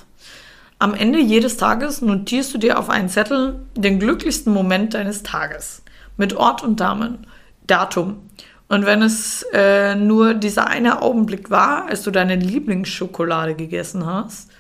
Am 0.79 0.95
Ende 0.95 1.21
jedes 1.21 1.57
Tages 1.57 2.03
notierst 2.03 2.55
du 2.55 2.59
dir 2.59 2.79
auf 2.79 2.91
einen 2.91 3.09
Zettel 3.09 3.61
den 3.77 4.01
glücklichsten 4.01 4.53
Moment 4.53 4.95
deines 4.95 5.23
Tages 5.23 5.83
mit 6.17 6.35
Ort 6.35 6.63
und 6.63 6.81
Damen, 6.81 7.27
Datum. 7.67 8.29
Und 8.69 8.87
wenn 8.87 9.03
es 9.03 9.45
äh, 9.53 9.95
nur 9.95 10.35
dieser 10.35 10.67
eine 10.69 11.03
Augenblick 11.03 11.51
war, 11.51 11.87
als 11.87 12.03
du 12.03 12.11
deine 12.11 12.37
Lieblingsschokolade 12.37 13.55
gegessen 13.55 14.07
hast, 14.07 14.51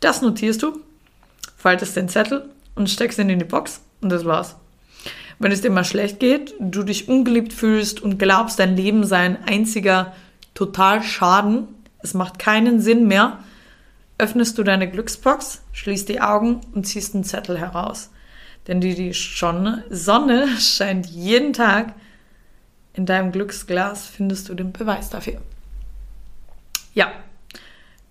das 0.00 0.22
notierst 0.22 0.62
du, 0.62 0.80
faltest 1.56 1.96
den 1.96 2.08
Zettel 2.08 2.48
und 2.74 2.90
steckst 2.90 3.18
ihn 3.18 3.30
in 3.30 3.38
die 3.38 3.44
Box 3.44 3.80
und 4.00 4.10
das 4.10 4.24
war's. 4.24 4.56
Wenn 5.38 5.52
es 5.52 5.60
dir 5.60 5.70
mal 5.70 5.84
schlecht 5.84 6.20
geht, 6.20 6.54
du 6.58 6.82
dich 6.82 7.08
ungeliebt 7.08 7.52
fühlst 7.52 8.02
und 8.02 8.18
glaubst, 8.18 8.58
dein 8.58 8.76
Leben 8.76 9.04
sei 9.04 9.18
ein 9.18 9.44
einziger 9.44 10.12
total 10.54 11.02
Schaden, 11.02 11.68
es 12.00 12.14
macht 12.14 12.38
keinen 12.38 12.80
Sinn 12.80 13.06
mehr, 13.06 13.38
öffnest 14.18 14.58
du 14.58 14.64
deine 14.64 14.90
Glücksbox, 14.90 15.62
schließt 15.72 16.08
die 16.08 16.20
Augen 16.20 16.60
und 16.74 16.86
ziehst 16.86 17.14
einen 17.14 17.24
Zettel 17.24 17.58
heraus. 17.58 18.10
Denn 18.66 18.80
die, 18.80 18.94
die 18.94 19.12
Sonne, 19.12 19.84
Sonne 19.90 20.48
scheint 20.58 21.06
jeden 21.06 21.52
Tag. 21.52 21.94
In 22.98 23.06
deinem 23.06 23.30
Glücksglas 23.30 24.08
findest 24.08 24.48
du 24.48 24.54
den 24.54 24.72
Beweis 24.72 25.08
dafür. 25.08 25.34
Ja, 26.94 27.12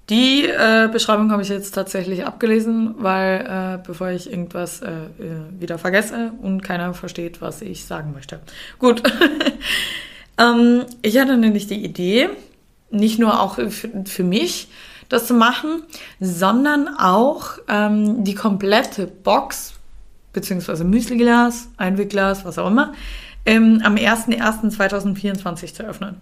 die 0.10 0.46
äh, 0.46 0.88
Beschreibung 0.90 1.30
habe 1.34 1.42
ich 1.42 1.50
jetzt 1.50 1.72
tatsächlich 1.72 2.26
abgelesen, 2.26 2.96
weil 2.98 3.42
äh, 3.82 3.86
bevor 3.86 4.12
ich 4.12 4.32
irgendwas 4.32 4.82
äh, 4.82 4.88
äh 4.88 5.60
wieder 5.60 5.78
vergesse 5.78 6.32
und 6.42 6.62
keiner 6.62 6.94
versteht, 6.94 7.42
was 7.42 7.62
ich 7.62 7.84
sagen 7.84 8.14
möchte. 8.14 8.40
Gut. 8.80 9.04
ähm, 10.38 10.86
ich 11.02 11.20
hatte 11.20 11.36
nämlich 11.36 11.68
die 11.68 11.84
Idee, 11.84 12.30
nicht 12.90 13.20
nur 13.20 13.42
auch 13.42 13.56
für, 13.56 13.92
für 14.06 14.24
mich 14.24 14.70
das 15.10 15.28
zu 15.28 15.34
machen, 15.34 15.84
sondern 16.22 16.88
auch 16.88 17.58
ähm, 17.68 18.24
die 18.24 18.36
komplette 18.36 19.06
Box, 19.06 19.74
beziehungsweise 20.32 20.86
Müsliglas, 20.86 21.68
Einwegglas, 21.76 22.46
was 22.46 22.58
auch 22.58 22.68
immer, 22.68 22.94
ähm, 23.48 23.82
am 23.84 23.96
01.01.2024 23.96 25.74
zu 25.74 25.84
öffnen. 25.84 26.18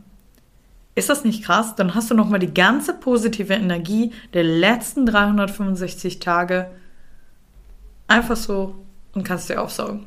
Ist 0.93 1.09
das 1.09 1.25
nicht 1.25 1.43
krass? 1.43 1.75
Dann 1.75 1.93
hast 1.93 2.09
du 2.09 2.15
nochmal 2.15 2.39
die 2.39 2.53
ganze 2.53 2.93
positive 2.93 3.53
Energie 3.53 4.13
der 4.33 4.43
letzten 4.43 5.05
365 5.05 6.19
Tage 6.19 6.67
einfach 8.07 8.37
so 8.37 8.75
und 9.13 9.23
kannst 9.23 9.49
dir 9.49 9.61
aufsaugen. 9.61 10.05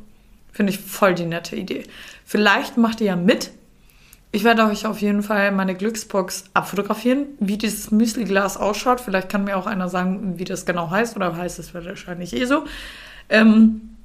Finde 0.53 0.73
ich 0.73 0.79
voll 0.79 1.15
die 1.15 1.27
nette 1.27 1.57
Idee. 1.57 1.85
Vielleicht 2.25 2.79
macht 2.79 3.01
ihr 3.01 3.09
ja 3.09 3.17
mit. 3.17 3.51
Ich 4.31 4.45
werde 4.45 4.65
euch 4.65 4.87
auf 4.87 5.01
jeden 5.01 5.23
Fall 5.23 5.51
meine 5.53 5.75
Glücksbox 5.75 6.45
abfotografieren, 6.55 7.27
wie 7.41 7.59
dieses 7.59 7.91
Müsli-Glas 7.91 8.57
ausschaut. 8.57 9.01
Vielleicht 9.01 9.29
kann 9.29 9.45
mir 9.45 9.57
auch 9.57 9.67
einer 9.67 9.89
sagen, 9.89 10.39
wie 10.39 10.45
das 10.45 10.67
genau 10.67 10.91
heißt, 10.91 11.17
oder 11.17 11.37
heißt 11.37 11.59
es 11.59 11.75
wahrscheinlich 11.75 12.35
eh 12.35 12.45
so. 12.45 12.65
Ähm, 13.29 13.97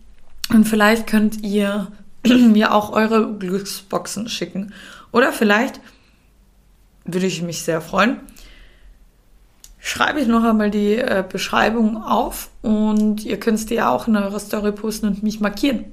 und 0.49 0.67
vielleicht 0.67 1.07
könnt 1.07 1.43
ihr 1.43 1.91
mir 2.27 2.73
auch 2.73 2.91
eure 2.91 3.33
Glücksboxen 3.33 4.29
schicken. 4.29 4.73
Oder 5.11 5.31
vielleicht 5.31 5.79
würde 7.05 7.27
ich 7.27 7.41
mich 7.41 7.63
sehr 7.63 7.81
freuen. 7.81 8.19
Schreibe 9.79 10.21
ich 10.21 10.27
noch 10.27 10.43
einmal 10.43 10.71
die 10.71 10.95
äh, 10.95 11.23
Beschreibung 11.29 12.01
auf 12.01 12.49
und 12.61 13.25
ihr 13.25 13.39
könnt 13.39 13.59
es 13.59 13.65
dir 13.65 13.89
auch 13.89 14.07
in 14.07 14.15
eurer 14.15 14.39
Story 14.39 14.71
posten 14.71 15.07
und 15.07 15.23
mich 15.23 15.41
markieren 15.41 15.85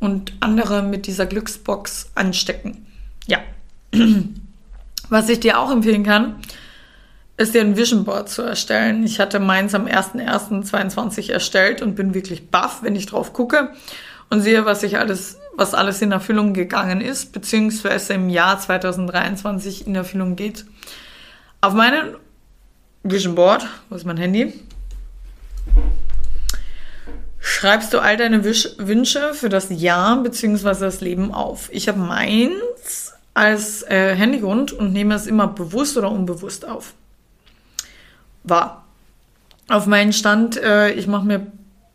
und 0.00 0.32
andere 0.40 0.82
mit 0.82 1.06
dieser 1.06 1.26
Glücksbox 1.26 2.12
anstecken. 2.14 2.86
Ja. 3.26 3.38
Was 5.08 5.28
ich 5.28 5.40
dir 5.40 5.60
auch 5.60 5.70
empfehlen 5.70 6.02
kann, 6.02 6.36
ist 7.36 7.54
dir 7.54 7.60
ein 7.60 7.76
Vision 7.76 8.04
Board 8.04 8.30
zu 8.30 8.42
erstellen. 8.42 9.04
Ich 9.04 9.20
hatte 9.20 9.38
meins 9.38 9.74
am 9.74 9.84
01.01.22 9.84 11.30
erstellt 11.30 11.82
und 11.82 11.94
bin 11.94 12.14
wirklich 12.14 12.50
baff, 12.50 12.82
wenn 12.82 12.96
ich 12.96 13.06
drauf 13.06 13.34
gucke 13.34 13.70
und 14.30 14.40
sehe, 14.40 14.64
was 14.64 14.82
ich 14.82 14.98
alles 14.98 15.38
was 15.56 15.74
alles 15.74 16.02
in 16.02 16.12
Erfüllung 16.12 16.52
gegangen 16.52 17.00
ist, 17.00 17.32
beziehungsweise 17.32 18.14
im 18.14 18.28
Jahr 18.28 18.60
2023 18.60 19.86
in 19.86 19.94
Erfüllung 19.94 20.36
geht. 20.36 20.66
Auf 21.60 21.72
meinem 21.72 22.16
Vision 23.02 23.34
Board, 23.34 23.66
wo 23.88 23.96
ist 23.96 24.04
mein 24.04 24.18
Handy, 24.18 24.52
schreibst 27.40 27.94
du 27.94 28.00
all 28.00 28.16
deine 28.16 28.44
Wünsche 28.44 29.32
für 29.32 29.48
das 29.48 29.68
Jahr 29.70 30.22
beziehungsweise 30.22 30.84
das 30.84 31.00
Leben 31.00 31.32
auf. 31.32 31.70
Ich 31.72 31.88
habe 31.88 31.98
meins 31.98 33.14
als 33.32 33.82
äh, 33.82 34.14
Handygrund 34.14 34.72
und 34.72 34.92
nehme 34.92 35.14
es 35.14 35.26
immer 35.26 35.46
bewusst 35.46 35.96
oder 35.96 36.10
unbewusst 36.10 36.66
auf. 36.66 36.94
War. 38.42 38.84
Auf 39.68 39.86
meinen 39.86 40.12
Stand, 40.12 40.56
äh, 40.56 40.92
ich 40.92 41.06
mache 41.06 41.26
mir 41.26 41.46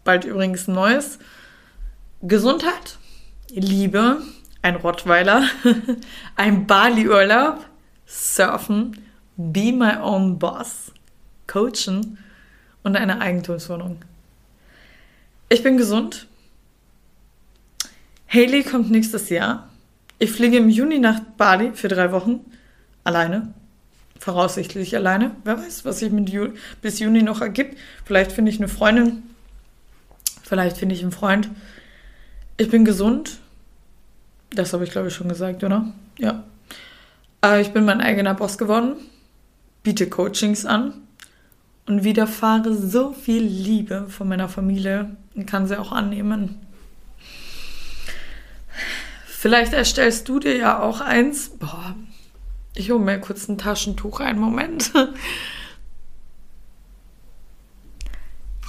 bald 0.04 0.26
übrigens 0.26 0.68
ein 0.68 0.74
neues. 0.74 1.20
Gesundheit, 2.24 3.00
Liebe, 3.50 4.22
ein 4.62 4.76
Rottweiler, 4.76 5.44
ein 6.36 6.68
Bali-Urlaub, 6.68 7.66
Surfen, 8.06 9.02
Be 9.38 9.72
My 9.72 9.98
Own 10.00 10.38
Boss, 10.38 10.92
Coachen 11.48 12.20
und 12.84 12.96
eine 12.96 13.22
Eigentumswohnung. 13.22 13.98
Ich 15.50 15.64
bin 15.64 15.78
gesund. 15.78 16.28
Haley 18.30 18.64
kommt 18.64 18.92
nächstes 18.92 19.30
Jahr. 19.30 19.68
Ich 20.20 20.32
fliege 20.32 20.58
im 20.58 20.70
Juni 20.70 21.00
nach 21.00 21.22
Bali 21.38 21.72
für 21.74 21.88
drei 21.88 22.12
Wochen. 22.12 22.42
Alleine. 23.04 23.52
Voraussichtlich 24.20 24.96
alleine. 24.96 25.32
Wer 25.44 25.58
weiß, 25.58 25.86
was 25.86 26.00
sich 26.00 26.12
Ju 26.12 26.50
bis 26.84 27.00
Juni 27.00 27.24
noch 27.24 27.42
ergibt. 27.42 27.80
Vielleicht 28.06 28.32
finde 28.32 28.52
ich 28.52 28.60
eine 28.60 28.68
Freundin. 28.68 29.24
Vielleicht 30.44 30.78
finde 30.78 30.94
ich 30.94 31.02
einen 31.02 31.12
Freund. 31.12 31.50
Ich 32.62 32.70
bin 32.70 32.86
gesund. 32.86 33.40
Das 34.52 34.72
habe 34.72 34.84
ich, 34.84 34.92
glaube 34.92 35.08
ich, 35.08 35.16
schon 35.16 35.28
gesagt, 35.28 35.64
oder? 35.64 35.92
Ja. 36.20 36.44
Äh, 37.44 37.60
ich 37.60 37.74
bin 37.74 37.86
mein 37.86 38.02
eigener 38.02 38.36
Boss 38.36 38.60
geworden, 38.60 38.98
biete 39.82 40.08
Coachings 40.08 40.64
an 40.68 40.94
und 41.88 42.04
widerfahre 42.04 42.76
so 42.76 43.14
viel 43.14 43.42
Liebe 43.42 44.06
von 44.10 44.28
meiner 44.28 44.48
Familie 44.48 45.18
und 45.34 45.48
kann 45.48 45.66
sie 45.66 45.76
auch 45.76 45.92
annehmen. 45.92 46.60
Vielleicht 49.26 49.74
erstellst 49.74 50.30
du 50.30 50.38
dir 50.38 50.56
ja 50.56 50.84
auch 50.84 51.02
eins. 51.02 51.50
Boah, 51.50 51.96
ich 52.76 52.92
hole 52.92 53.00
mir 53.00 53.20
kurz 53.20 53.48
ein 53.48 53.58
Taschentuch, 53.58 54.20
einen 54.20 54.40
Moment. 54.40 54.92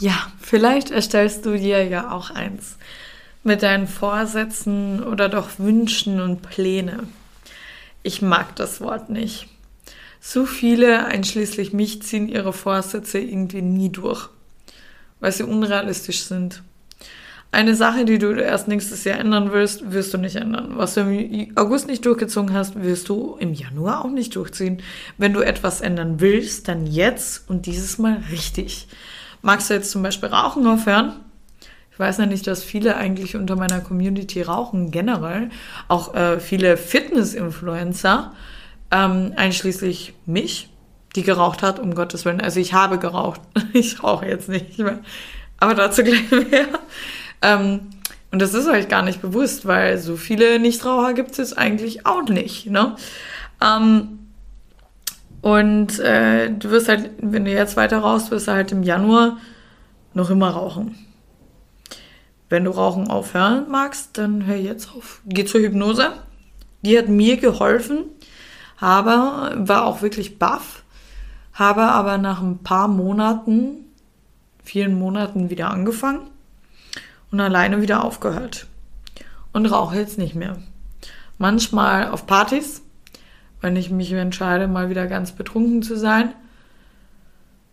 Ja, 0.01 0.33
vielleicht 0.41 0.91
erstellst 0.91 1.47
du 1.47 1.57
dir 1.57 1.87
ja 1.87 2.11
auch 2.11 2.31
eins 2.31 2.77
mit 3.45 3.63
deinen 3.63 3.87
Vorsätzen 3.87 5.03
oder 5.03 5.29
doch 5.29 5.59
Wünschen 5.59 6.21
und 6.21 6.43
Pläne. 6.43 7.01
Ich 8.03 8.23
mag 8.23 8.57
das 8.57 8.81
Wort 8.81 9.11
nicht. 9.11 9.49
So 10.21 10.47
viele, 10.47 11.07
einschließlich 11.07 11.73
mich, 11.73 12.03
ziehen 12.03 12.29
ihre 12.29 12.53
Vorsätze 12.53 13.19
irgendwie 13.19 13.63
nie 13.63 13.89
durch, 13.89 14.29
weil 15.21 15.33
sie 15.33 15.43
unrealistisch 15.43 16.23
sind. 16.23 16.63
Eine 17.51 17.75
Sache, 17.75 18.07
die 18.07 18.19
du 18.19 18.31
erst 18.33 18.67
nächstes 18.67 19.05
Jahr 19.05 19.19
ändern 19.19 19.53
willst, 19.53 19.93
wirst 19.93 20.15
du 20.15 20.19
nicht 20.19 20.37
ändern. 20.37 20.73
Was 20.77 20.95
du 20.95 21.01
im 21.01 21.53
August 21.57 21.87
nicht 21.87 22.07
durchgezogen 22.07 22.55
hast, 22.55 22.83
wirst 22.83 23.11
du 23.11 23.37
im 23.39 23.53
Januar 23.53 24.05
auch 24.05 24.11
nicht 24.11 24.35
durchziehen. 24.37 24.81
Wenn 25.19 25.35
du 25.35 25.41
etwas 25.41 25.83
ändern 25.83 26.19
willst, 26.19 26.69
dann 26.69 26.87
jetzt 26.87 27.51
und 27.51 27.67
dieses 27.67 27.99
Mal 27.99 28.23
richtig. 28.31 28.89
Magst 29.43 29.69
du 29.69 29.75
jetzt 29.75 29.91
zum 29.91 30.03
Beispiel 30.03 30.31
Rauchen 30.31 30.67
aufhören? 30.67 31.17
Ich 31.93 31.99
weiß 31.99 32.19
nicht, 32.19 32.47
dass 32.47 32.65
viele 32.65 32.97
eigentlich 32.97 33.37
unter 33.37 33.55
meiner 33.55 33.81
Community 33.81 34.41
rauchen, 34.41 34.91
generell. 34.91 35.51
Auch 35.89 36.15
äh, 36.15 36.41
viele 36.41 36.79
Fitness-Influencer, 36.79 38.33
ähm, 38.91 39.35
einschließlich 39.37 40.15
mich, 40.25 40.71
die 41.15 41.23
geraucht 41.23 41.63
hat, 41.63 41.79
um 41.79 41.95
Gottes 41.95 42.25
Willen. 42.25 42.41
Also 42.41 42.61
ich 42.61 42.73
habe 42.73 42.99
geraucht. 42.99 43.41
Ich 43.75 44.03
rauche 44.03 44.27
jetzt 44.27 44.51
nicht 44.51 44.79
mehr. 44.79 45.01
Aber 45.59 45.75
dazu 45.75 46.03
gleich 46.03 46.31
mehr. 46.31 46.67
Ähm, 47.43 47.81
und 48.31 48.41
das 48.41 48.55
ist 48.55 48.67
euch 48.67 48.89
gar 48.89 49.03
nicht 49.03 49.21
bewusst, 49.21 49.67
weil 49.67 49.99
so 49.99 50.17
viele 50.17 50.59
Nichtraucher 50.59 51.13
gibt 51.13 51.39
es 51.39 51.57
eigentlich 51.57 52.07
auch 52.07 52.25
nicht. 52.25 52.67
Ne? 52.71 52.97
Ähm, 53.63 54.19
und 55.43 55.99
äh, 55.99 56.51
du 56.51 56.71
wirst 56.71 56.89
halt, 56.89 57.11
wenn 57.21 57.45
du 57.45 57.51
jetzt 57.51 57.77
weiter 57.77 57.99
rauchst, 57.99 58.31
wirst 58.31 58.49
du 58.49 58.53
halt 58.53 58.73
im 58.73 58.83
Januar 58.83 59.37
noch 60.15 60.31
immer 60.31 60.51
rauchen. 60.51 60.97
Wenn 62.53 62.65
du 62.65 62.71
Rauchen 62.73 63.09
aufhören 63.09 63.71
magst, 63.71 64.19
dann 64.19 64.45
hör 64.45 64.57
jetzt 64.57 64.95
auf. 64.95 65.23
Geh 65.25 65.47
zur 65.47 65.63
Hypnose. 65.63 66.13
Die 66.83 66.99
hat 66.99 67.09
mir 67.09 67.39
geholfen, 67.39 68.05
habe, 68.77 69.55
war 69.67 69.87
auch 69.87 70.03
wirklich 70.03 70.39
baff, 70.39 70.83
habe 71.55 71.81
aber 71.81 72.19
nach 72.19 72.43
ein 72.43 72.59
paar 72.59 72.89
Monaten, 72.89 73.87
vielen 74.63 74.99
Monaten 74.99 75.49
wieder 75.49 75.71
angefangen 75.71 76.29
und 77.31 77.41
alleine 77.41 77.81
wieder 77.81 78.05
aufgehört. 78.05 78.67
Und 79.55 79.65
rauche 79.65 79.97
jetzt 79.97 80.19
nicht 80.19 80.35
mehr. 80.35 80.59
Manchmal 81.39 82.11
auf 82.11 82.27
Partys, 82.27 82.83
wenn 83.63 83.77
ich 83.77 83.89
mich 83.89 84.13
entscheide, 84.13 84.69
mal 84.69 84.91
wieder 84.91 85.07
ganz 85.07 85.33
betrunken 85.33 85.83
zu 85.83 85.97
sein. 85.97 86.35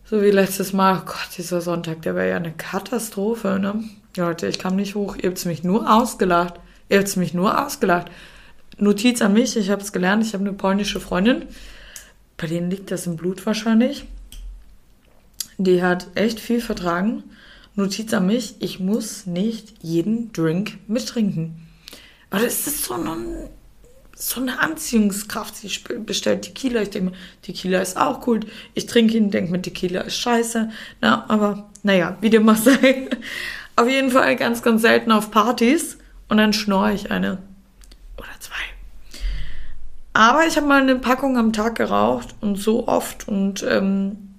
So 0.06 0.22
wie 0.22 0.32
letztes 0.32 0.72
Mal. 0.72 1.00
Oh 1.02 1.06
Gott, 1.06 1.38
dieser 1.38 1.60
Sonntag, 1.60 2.02
der 2.04 2.16
wäre 2.16 2.30
ja 2.30 2.38
eine 2.38 2.54
Katastrophe, 2.54 3.60
ne? 3.60 3.84
Leute, 4.16 4.48
ich 4.48 4.60
kam 4.60 4.76
nicht 4.76 4.96
hoch. 4.96 5.16
Ihr 5.18 5.30
habt 5.30 5.46
mich 5.46 5.64
nur 5.64 5.92
ausgelacht. 5.94 6.56
Ihr 6.90 7.00
habt 7.00 7.16
mich 7.18 7.34
nur 7.34 7.66
ausgelacht. 7.66 8.12
Notiz 8.78 9.22
an 9.22 9.34
mich, 9.34 9.56
ich 9.58 9.70
habe 9.70 9.82
es 9.82 9.92
gelernt. 9.92 10.26
Ich 10.26 10.34
habe 10.34 10.44
eine 10.44 10.54
polnische 10.54 11.00
Freundin. 11.00 11.44
Bei 12.38 12.48
denen 12.48 12.72
liegt 12.72 12.92
das 12.92 13.06
im 13.06 13.18
Blut 13.18 13.46
wahrscheinlich. 13.46 14.06
Die 15.58 15.84
hat 15.84 16.08
echt 16.16 16.40
viel 16.40 16.62
vertragen. 16.62 17.24
Notiz 17.76 18.14
an 18.14 18.26
mich, 18.26 18.56
ich 18.60 18.80
muss 18.80 19.26
nicht 19.26 19.74
jeden 19.82 20.32
Drink 20.34 20.78
mittrinken. 20.88 21.68
Aber 22.30 22.44
das 22.44 22.68
ist 22.68 22.86
so 22.86 22.94
eine, 22.94 23.50
so 24.16 24.42
eine 24.42 24.60
Anziehungskraft. 24.60 25.56
Sie 25.56 25.70
bestellt 26.06 26.44
Tequila, 26.44 26.82
ich 26.82 26.90
denke 26.90 27.12
mir, 27.12 27.18
Tequila 27.42 27.82
ist 27.82 27.98
auch 27.98 28.26
cool. 28.28 28.40
Ich 28.74 28.86
trinke 28.86 29.18
ihn, 29.18 29.32
denke 29.32 29.52
mir, 29.52 29.62
Tequila 29.62 30.02
ist 30.02 30.18
scheiße. 30.18 30.70
Na, 31.02 31.26
aber 31.28 31.70
naja, 31.84 32.18
wie 32.22 32.30
dem 32.30 32.48
auch 32.50 32.56
sei. 32.56 33.10
Auf 33.80 33.88
jeden 33.88 34.12
Fall 34.12 34.36
ganz, 34.36 34.62
ganz 34.62 34.82
selten 34.82 35.10
auf 35.10 35.32
Partys 35.32 35.98
und 36.28 36.36
dann 36.36 36.52
schnorre 36.52 36.92
ich 36.92 37.12
eine 37.12 37.38
oder 38.18 38.28
zwei. 38.40 38.54
Aber 40.12 40.46
ich 40.46 40.58
habe 40.58 40.68
mal 40.68 40.82
eine 40.82 40.98
Packung 40.98 41.38
am 41.38 41.54
Tag 41.54 41.76
geraucht 41.76 42.36
und 42.42 42.58
so 42.58 42.90
oft 42.90 43.30
und 43.30 43.64
ähm, 43.64 44.34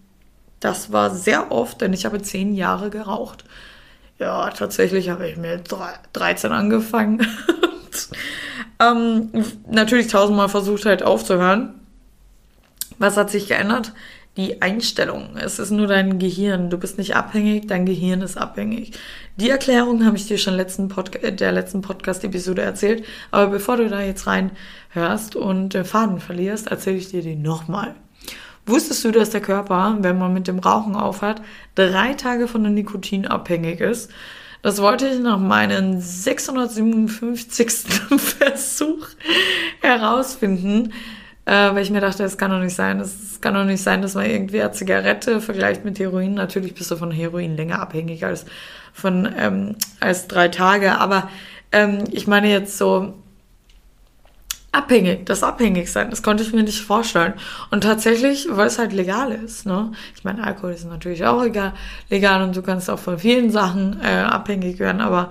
das 0.61 0.93
war 0.93 1.09
sehr 1.09 1.51
oft, 1.51 1.81
denn 1.81 1.95
ich 1.95 2.05
habe 2.05 2.21
zehn 2.21 2.55
Jahre 2.55 2.91
geraucht. 2.91 3.45
Ja, 4.19 4.51
tatsächlich 4.51 5.09
habe 5.09 5.27
ich 5.27 5.39
mit 5.39 5.75
13 6.13 6.53
angefangen. 6.53 7.27
ähm, 8.79 9.31
natürlich 9.71 10.09
tausendmal 10.09 10.51
versucht 10.51 10.85
halt 10.85 11.03
aufzuhören. 11.03 11.81
Was 12.99 13.17
hat 13.17 13.31
sich 13.31 13.49
geändert? 13.49 13.95
Die 14.37 14.63
Einstellung. 14.63 15.37
Es 15.37 15.59
ist 15.59 15.73
nur 15.73 15.89
dein 15.89 16.19
Gehirn. 16.21 16.71
Du 16.71 16.79
bist 16.79 16.99
nicht 16.99 17.17
abhängig, 17.17 17.67
dein 17.67 17.85
Gehirn 17.85 18.23
ist 18.23 18.37
abhängig. 18.37 18.93
Die 19.37 19.51
Erklärung 19.51 20.07
habe 20.07 20.17
ich 20.17 20.29
dir 20.29 20.39
schon 20.39 20.55
letzten 20.55 20.89
Podca 20.89 21.31
der 21.31 21.51
letzten 21.51 21.81
Podcast-Episode 21.83 22.63
erzählt. 22.63 23.05
Aber 23.33 23.49
bevor 23.49 23.77
du 23.77 23.89
da 23.89 24.01
jetzt 24.01 24.29
reinhörst 24.29 25.35
und 25.35 25.75
den 25.75 25.85
Faden 25.85 26.21
verlierst, 26.21 26.69
erzähle 26.69 26.99
ich 26.99 27.11
dir 27.11 27.23
den 27.23 27.43
nochmal. 27.43 27.97
Wusstest 28.67 29.05
du, 29.05 29.11
dass 29.11 29.31
der 29.31 29.41
Körper, 29.41 29.97
wenn 30.01 30.19
man 30.19 30.33
mit 30.33 30.47
dem 30.47 30.61
Rauchen 30.61 30.95
aufhört, 30.95 31.43
drei 31.75 32.15
Tage 32.15 32.47
von 32.47 32.63
der 32.63 32.71
Nikotin 32.73 33.27
abhängig 33.27 33.81
ist? 33.81 34.13
Das 34.63 34.81
wollte 34.83 35.09
ich 35.09 35.19
nach 35.19 35.39
meinem 35.39 36.01
657. 36.01 37.69
Versuch 38.19 39.09
herausfinden, 39.81 40.93
äh, 41.47 41.75
weil 41.75 41.83
ich 41.83 41.91
mir 41.91 42.01
dachte, 42.01 42.25
es 42.25 42.39
kann 42.39 42.51
doch 42.51 42.61
nicht 42.61 42.75
sein, 42.75 43.01
es 43.01 43.41
kann 43.41 43.55
doch 43.55 43.65
nicht 43.65 43.83
sein, 43.83 44.03
dass 44.03 44.15
man 44.15 44.27
irgendwie 44.27 44.61
eine 44.61 44.73
Zigarette 44.73 45.41
vergleicht 45.41 45.85
mit 45.85 45.99
Heroin. 45.99 46.35
Natürlich 46.35 46.75
bist 46.75 46.91
du 46.91 46.97
von 46.97 47.11
Heroin 47.11 47.57
länger 47.57 47.81
abhängig 47.81 48.25
als 48.25 48.47
von 48.93 49.29
ähm, 49.37 49.77
als 50.01 50.27
drei 50.27 50.49
Tage, 50.49 50.99
aber 50.99 51.29
ähm, 51.73 52.05
ich 52.11 52.27
meine 52.27 52.51
jetzt 52.51 52.77
so 52.77 53.15
abhängig, 54.73 55.27
das 55.27 55.43
Abhängigsein, 55.43 56.11
das 56.11 56.23
konnte 56.23 56.43
ich 56.43 56.53
mir 56.53 56.63
nicht 56.63 56.81
vorstellen. 56.81 57.35
Und 57.71 57.83
tatsächlich, 57.83 58.47
weil 58.51 58.69
es 58.69 58.79
halt 58.79 58.93
legal 58.93 59.33
ist, 59.33 59.67
ne? 59.67 59.93
Ich 60.15 60.25
meine, 60.25 60.45
Alkohol 60.45 60.73
ist 60.73 60.85
natürlich 60.85 61.25
auch 61.25 61.43
egal, 61.43 61.73
legal 62.09 62.43
und 62.43 62.57
du 62.57 62.63
kannst 62.63 62.89
auch 62.89 62.99
von 62.99 63.19
vielen 63.19 63.51
Sachen 63.51 64.01
äh, 64.03 64.07
abhängig 64.07 64.79
werden, 64.79 65.01
aber 65.01 65.31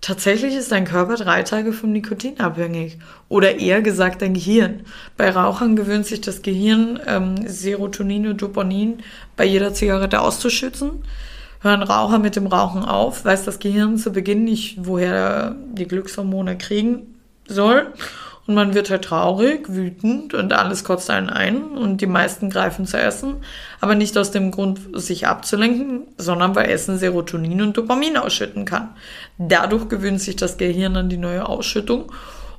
tatsächlich 0.00 0.54
ist 0.54 0.72
dein 0.72 0.84
Körper 0.84 1.16
drei 1.16 1.42
Tage 1.42 1.72
vom 1.72 1.92
Nikotin 1.92 2.40
abhängig. 2.40 2.98
Oder 3.28 3.58
eher 3.58 3.82
gesagt 3.82 4.22
dein 4.22 4.34
Gehirn. 4.34 4.82
Bei 5.16 5.30
Rauchern 5.30 5.76
gewöhnt 5.76 6.06
sich 6.06 6.20
das 6.20 6.42
Gehirn, 6.42 7.00
ähm, 7.06 7.36
Serotonin 7.46 8.28
und 8.28 8.42
Dopamin 8.42 9.02
bei 9.36 9.44
jeder 9.44 9.74
Zigarette 9.74 10.20
auszuschützen. 10.20 11.04
Hören 11.60 11.82
Raucher 11.82 12.18
mit 12.18 12.36
dem 12.36 12.46
Rauchen 12.46 12.84
auf, 12.84 13.24
weiß 13.24 13.44
das 13.44 13.58
Gehirn 13.58 13.98
zu 13.98 14.12
Beginn 14.12 14.44
nicht, 14.44 14.76
woher 14.78 15.56
die 15.72 15.88
Glückshormone 15.88 16.56
kriegen 16.56 17.14
soll 17.48 17.92
und 18.48 18.54
man 18.54 18.74
wird 18.74 18.88
halt 18.88 19.04
traurig, 19.04 19.68
wütend 19.68 20.32
und 20.32 20.54
alles 20.54 20.82
kotzt 20.82 21.10
einen 21.10 21.28
ein 21.28 21.62
und 21.62 22.00
die 22.00 22.06
meisten 22.06 22.48
greifen 22.48 22.86
zu 22.86 22.96
essen, 22.96 23.36
aber 23.78 23.94
nicht 23.94 24.16
aus 24.16 24.30
dem 24.30 24.50
Grund, 24.50 24.80
sich 24.94 25.26
abzulenken, 25.26 26.04
sondern 26.16 26.54
weil 26.54 26.70
Essen 26.70 26.96
Serotonin 26.96 27.60
und 27.60 27.76
Dopamin 27.76 28.16
ausschütten 28.16 28.64
kann. 28.64 28.88
Dadurch 29.36 29.90
gewöhnt 29.90 30.22
sich 30.22 30.34
das 30.34 30.56
Gehirn 30.56 30.96
an 30.96 31.10
die 31.10 31.18
neue 31.18 31.46
Ausschüttung 31.46 32.10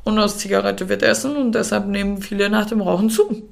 und 0.04 0.19
aus 0.19 0.38
Zigarette 0.38 0.89
wird 0.89 1.02
Essen 1.02 1.36
und 1.36 1.56
deshalb 1.56 1.88
nehmen 1.88 2.21
viele 2.21 2.52
nach 2.52 2.67
dem 2.67 2.82
Rauchen 2.82 3.10
zu. 3.10 3.49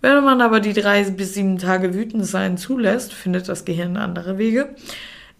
Wenn 0.00 0.22
man 0.22 0.42
aber 0.42 0.60
die 0.60 0.74
drei 0.74 1.02
bis 1.02 1.34
sieben 1.34 1.58
Tage 1.58 1.92
wütend 1.92 2.24
sein 2.24 2.56
zulässt, 2.56 3.12
findet 3.12 3.48
das 3.48 3.64
Gehirn 3.64 3.96
andere 3.96 4.38
Wege, 4.38 4.76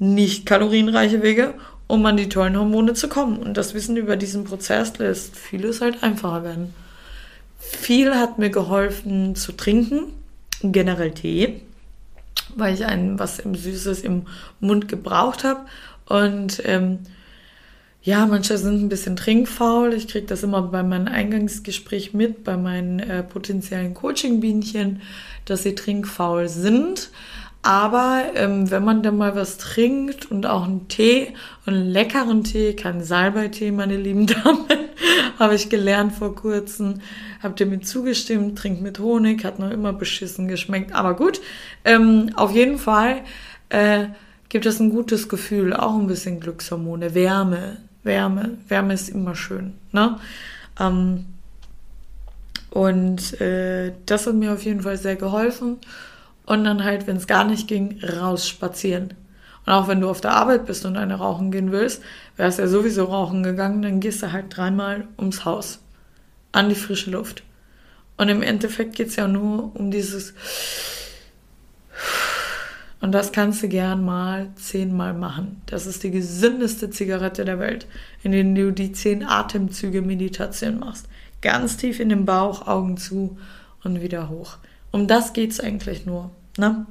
nicht 0.00 0.46
kalorienreiche 0.46 1.22
Wege 1.22 1.54
um 1.94 2.04
an 2.06 2.16
die 2.16 2.28
tollen 2.28 2.58
Hormone 2.58 2.94
zu 2.94 3.08
kommen. 3.08 3.38
Und 3.38 3.56
das 3.56 3.72
Wissen 3.72 3.96
über 3.96 4.16
diesen 4.16 4.44
Prozess 4.44 4.98
lässt 4.98 5.36
vieles 5.36 5.80
halt 5.80 6.02
einfacher 6.02 6.44
werden. 6.44 6.74
Viel 7.58 8.14
hat 8.14 8.38
mir 8.38 8.50
geholfen 8.50 9.36
zu 9.36 9.52
trinken, 9.52 10.12
generell 10.62 11.12
Tee, 11.12 11.62
weil 12.56 12.74
ich 12.74 12.84
ein 12.84 13.18
was 13.18 13.36
Süßes 13.36 14.02
im 14.02 14.26
Mund 14.60 14.88
gebraucht 14.88 15.44
habe. 15.44 15.60
Und 16.06 16.62
ähm, 16.66 16.98
ja, 18.02 18.26
manche 18.26 18.58
sind 18.58 18.82
ein 18.82 18.88
bisschen 18.90 19.16
trinkfaul. 19.16 19.94
Ich 19.94 20.08
kriege 20.08 20.26
das 20.26 20.42
immer 20.42 20.60
bei 20.60 20.82
meinem 20.82 21.08
Eingangsgespräch 21.08 22.12
mit, 22.12 22.44
bei 22.44 22.56
meinen 22.58 22.98
äh, 22.98 23.22
potenziellen 23.22 23.94
Coaching-Bienchen, 23.94 25.00
dass 25.46 25.62
sie 25.62 25.74
trinkfaul 25.74 26.48
sind. 26.48 27.10
Aber 27.64 28.24
ähm, 28.34 28.70
wenn 28.70 28.84
man 28.84 29.02
dann 29.02 29.16
mal 29.16 29.34
was 29.36 29.56
trinkt 29.56 30.30
und 30.30 30.44
auch 30.44 30.64
einen 30.64 30.86
Tee 30.88 31.32
einen 31.64 31.86
leckeren 31.86 32.44
Tee, 32.44 32.76
keinen 32.76 33.02
Salbeitee, 33.02 33.70
meine 33.70 33.96
lieben 33.96 34.26
Damen, 34.26 34.66
habe 35.38 35.54
ich 35.54 35.70
gelernt 35.70 36.12
vor 36.12 36.34
kurzem. 36.34 37.00
Habt 37.42 37.60
ihr 37.60 37.66
mir 37.66 37.80
zugestimmt, 37.80 38.58
trinkt 38.58 38.82
mit 38.82 38.98
Honig, 38.98 39.44
hat 39.46 39.58
noch 39.60 39.70
immer 39.70 39.94
beschissen 39.94 40.46
geschmeckt. 40.46 40.94
Aber 40.94 41.16
gut, 41.16 41.40
ähm, 41.86 42.32
auf 42.36 42.50
jeden 42.52 42.76
Fall 42.76 43.22
äh, 43.70 44.08
gibt 44.50 44.66
es 44.66 44.78
ein 44.78 44.90
gutes 44.90 45.30
Gefühl, 45.30 45.72
auch 45.72 45.94
ein 45.94 46.06
bisschen 46.06 46.40
Glückshormone, 46.40 47.14
Wärme, 47.14 47.78
Wärme, 48.02 48.58
Wärme 48.68 48.92
ist 48.92 49.08
immer 49.08 49.34
schön. 49.34 49.72
Ne? 49.90 50.18
Ähm, 50.78 51.24
und 52.68 53.40
äh, 53.40 53.92
das 54.04 54.26
hat 54.26 54.34
mir 54.34 54.52
auf 54.52 54.64
jeden 54.64 54.82
Fall 54.82 54.98
sehr 54.98 55.16
geholfen. 55.16 55.78
Und 56.46 56.64
dann 56.64 56.84
halt, 56.84 57.06
wenn 57.06 57.16
es 57.16 57.26
gar 57.26 57.44
nicht 57.44 57.68
ging, 57.68 58.00
raus 58.02 58.46
spazieren. 58.46 59.14
Und 59.66 59.72
auch 59.72 59.88
wenn 59.88 60.00
du 60.00 60.10
auf 60.10 60.20
der 60.20 60.32
Arbeit 60.32 60.66
bist 60.66 60.84
und 60.84 60.96
eine 60.96 61.14
rauchen 61.14 61.50
gehen 61.50 61.72
willst, 61.72 62.02
wärst 62.36 62.58
ja 62.58 62.66
sowieso 62.66 63.04
rauchen 63.04 63.42
gegangen, 63.42 63.82
dann 63.82 64.00
gehst 64.00 64.22
du 64.22 64.32
halt 64.32 64.54
dreimal 64.54 65.06
ums 65.18 65.44
Haus. 65.44 65.80
An 66.52 66.68
die 66.68 66.74
frische 66.74 67.10
Luft. 67.10 67.42
Und 68.16 68.28
im 68.28 68.42
Endeffekt 68.42 68.94
geht's 68.94 69.16
ja 69.16 69.26
nur 69.26 69.74
um 69.74 69.90
dieses. 69.90 70.34
Und 73.00 73.12
das 73.12 73.32
kannst 73.32 73.62
du 73.62 73.68
gern 73.68 74.04
mal 74.04 74.50
zehnmal 74.54 75.14
machen. 75.14 75.60
Das 75.66 75.86
ist 75.86 76.02
die 76.02 76.10
gesündeste 76.10 76.90
Zigarette 76.90 77.44
der 77.44 77.58
Welt, 77.58 77.86
in 78.22 78.32
der 78.32 78.44
du 78.44 78.72
die 78.72 78.92
zehn 78.92 79.24
Atemzüge 79.24 80.00
Meditation 80.00 80.78
machst. 80.78 81.08
Ganz 81.42 81.76
tief 81.76 82.00
in 82.00 82.08
den 82.08 82.24
Bauch, 82.24 82.66
Augen 82.66 82.96
zu 82.96 83.36
und 83.82 84.00
wieder 84.00 84.28
hoch. 84.28 84.58
Um 84.94 85.08
das 85.08 85.32
geht 85.32 85.50
es 85.50 85.58
eigentlich 85.58 86.06
nur. 86.06 86.30
Ne? 86.56 86.86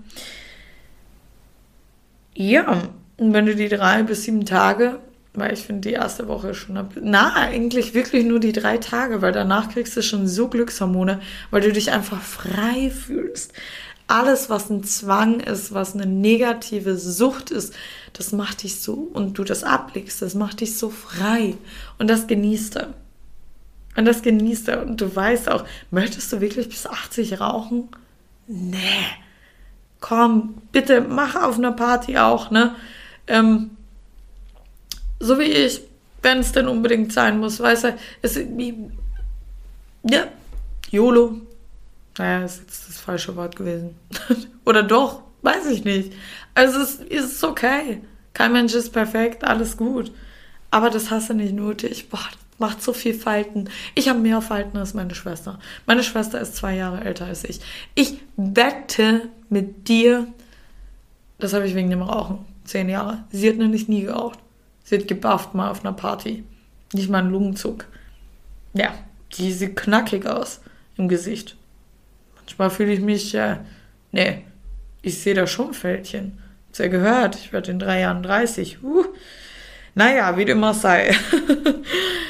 Ja, 2.36 2.90
Und 3.16 3.32
wenn 3.32 3.46
du 3.46 3.56
die 3.56 3.70
drei 3.70 4.04
bis 4.04 4.24
sieben 4.24 4.46
Tage, 4.46 5.00
weil 5.34 5.54
ich 5.54 5.62
finde 5.62 5.88
die 5.88 5.94
erste 5.94 6.28
Woche 6.28 6.54
schon, 6.54 6.90
na, 7.02 7.34
eigentlich 7.34 7.94
wirklich 7.94 8.26
nur 8.26 8.42
die 8.42 8.52
drei 8.52 8.78
Tage, 8.78 9.22
weil 9.22 9.32
danach 9.32 9.70
kriegst 9.70 9.96
du 9.96 10.02
schon 10.02 10.28
so 10.28 10.50
Glückshormone, 10.50 11.22
weil 11.50 11.62
du 11.62 11.72
dich 11.72 11.94
einfach 11.94 12.22
frei 12.22 12.90
fühlst. 12.90 13.54
Alles, 14.08 14.50
was 14.50 14.70
ein 14.70 14.84
Zwang 14.84 15.40
ist, 15.40 15.74
was 15.74 15.94
eine 15.94 16.06
negative 16.06 16.98
Sucht 16.98 17.52
ist, 17.52 17.74
das 18.12 18.34
macht 18.34 18.64
dich 18.64 18.82
so, 18.82 18.96
und 18.96 19.38
du 19.38 19.46
das 19.46 19.64
ablegst, 19.64 20.22
das 20.22 20.36
macht 20.36 20.60
dich 20.60 20.78
so 20.78 20.90
frei. 20.90 21.56
Und 22.00 22.10
das 22.10 22.28
genießt 22.28 22.76
er. 22.76 22.94
Und 23.96 24.06
das 24.06 24.22
genießt 24.22 24.70
er. 24.70 24.84
Und 24.84 25.00
du 25.00 25.16
weißt 25.16 25.50
auch, 25.50 25.66
möchtest 25.92 26.32
du 26.34 26.42
wirklich 26.42 26.70
bis 26.70 26.88
80 26.88 27.40
rauchen? 27.40 27.90
Nee. 28.48 29.06
Komm, 30.00 30.56
bitte 30.72 31.02
mach 31.02 31.36
auf 31.36 31.58
einer 31.58 31.72
Party 31.72 32.18
auch, 32.18 32.52
ne? 32.52 32.76
Ähm, 33.28 33.72
so 35.20 35.40
wie 35.40 35.44
ich, 35.44 35.82
wenn 36.22 36.40
es 36.40 36.52
denn 36.52 36.68
unbedingt 36.68 37.14
sein 37.14 37.40
muss, 37.40 37.60
weißt 37.60 37.86
du, 37.86 37.98
es 38.22 38.36
ist 38.36 38.58
wie, 38.58 38.92
ja, 40.04 40.28
YOLO. 40.92 41.42
Naja, 42.18 42.46
ist 42.46 42.62
jetzt 42.62 42.90
das 42.90 43.00
falsche 43.00 43.36
Wort 43.36 43.56
gewesen. 43.56 43.96
Oder 44.66 44.84
doch, 44.84 45.22
weiß 45.42 45.68
ich 45.68 45.84
nicht. 45.84 46.14
Also 46.54 46.80
es 46.80 46.96
ist 46.96 47.44
okay. 47.44 48.02
Kein 48.34 48.52
Mensch 48.52 48.74
ist 48.74 48.92
perfekt, 48.92 49.44
alles 49.44 49.78
gut. 49.78 50.12
Aber 50.70 50.90
das 50.90 51.12
hast 51.12 51.30
du 51.30 51.34
nicht 51.34 51.54
nötig. 51.54 52.10
Boah, 52.10 52.28
macht 52.64 52.82
so 52.82 52.94
viel 52.94 53.14
Falten. 53.14 53.70
Ich 53.94 54.08
habe 54.08 54.20
mehr 54.20 54.42
Falten 54.42 54.78
als 54.78 54.94
meine 54.94 55.14
Schwester. 55.16 55.60
Meine 55.86 56.02
Schwester 56.02 56.40
ist 56.40 56.56
zwei 56.56 56.74
Jahre 56.78 57.04
älter 57.04 57.26
als 57.26 57.44
ich. 57.44 57.60
Ich 57.94 58.22
wette 58.38 59.28
mit 59.50 59.90
dir, 59.90 60.28
das 61.40 61.52
habe 61.52 61.68
ich 61.68 61.76
wegen 61.76 61.90
dem 61.90 62.02
Rauchen. 62.02 62.46
Zehn 62.64 62.88
Jahre. 62.88 63.26
Sie 63.32 63.50
hat 63.50 63.58
nämlich 63.58 63.90
nie 63.90 64.04
geraucht. 64.04 64.40
Sie 64.86 64.98
hat 64.98 65.10
gebufft 65.10 65.54
mal 65.54 65.72
auf 65.72 65.84
einer 65.84 65.92
Party. 65.92 66.46
Nicht 66.94 67.10
mal 67.10 67.18
einen 67.18 67.32
Lungenzug. 67.32 67.86
Ja, 68.74 68.94
die 69.38 69.52
sieht 69.52 69.76
knackig 69.76 70.26
aus 70.26 70.62
im 70.96 71.10
Gesicht. 71.10 71.58
Manchmal 72.38 72.70
fühle 72.70 72.94
ich 72.94 73.02
mich, 73.02 73.36
äh, 73.36 73.58
nee, 74.14 74.46
ich 75.02 75.20
sehe 75.20 75.34
da 75.34 75.48
schon 75.48 75.74
Fältchen. 75.74 76.40
Habt 76.68 76.80
ihr 76.80 76.88
gehört? 76.88 77.36
Ich 77.36 77.52
werde 77.52 77.72
in 77.72 77.80
drei 77.80 78.00
Jahren 78.00 78.24
30. 78.24 78.82
Uh. 78.82 79.04
Naja, 79.96 80.38
wie 80.38 80.46
dem 80.46 80.60
immer 80.60 80.74
sei. 80.74 81.14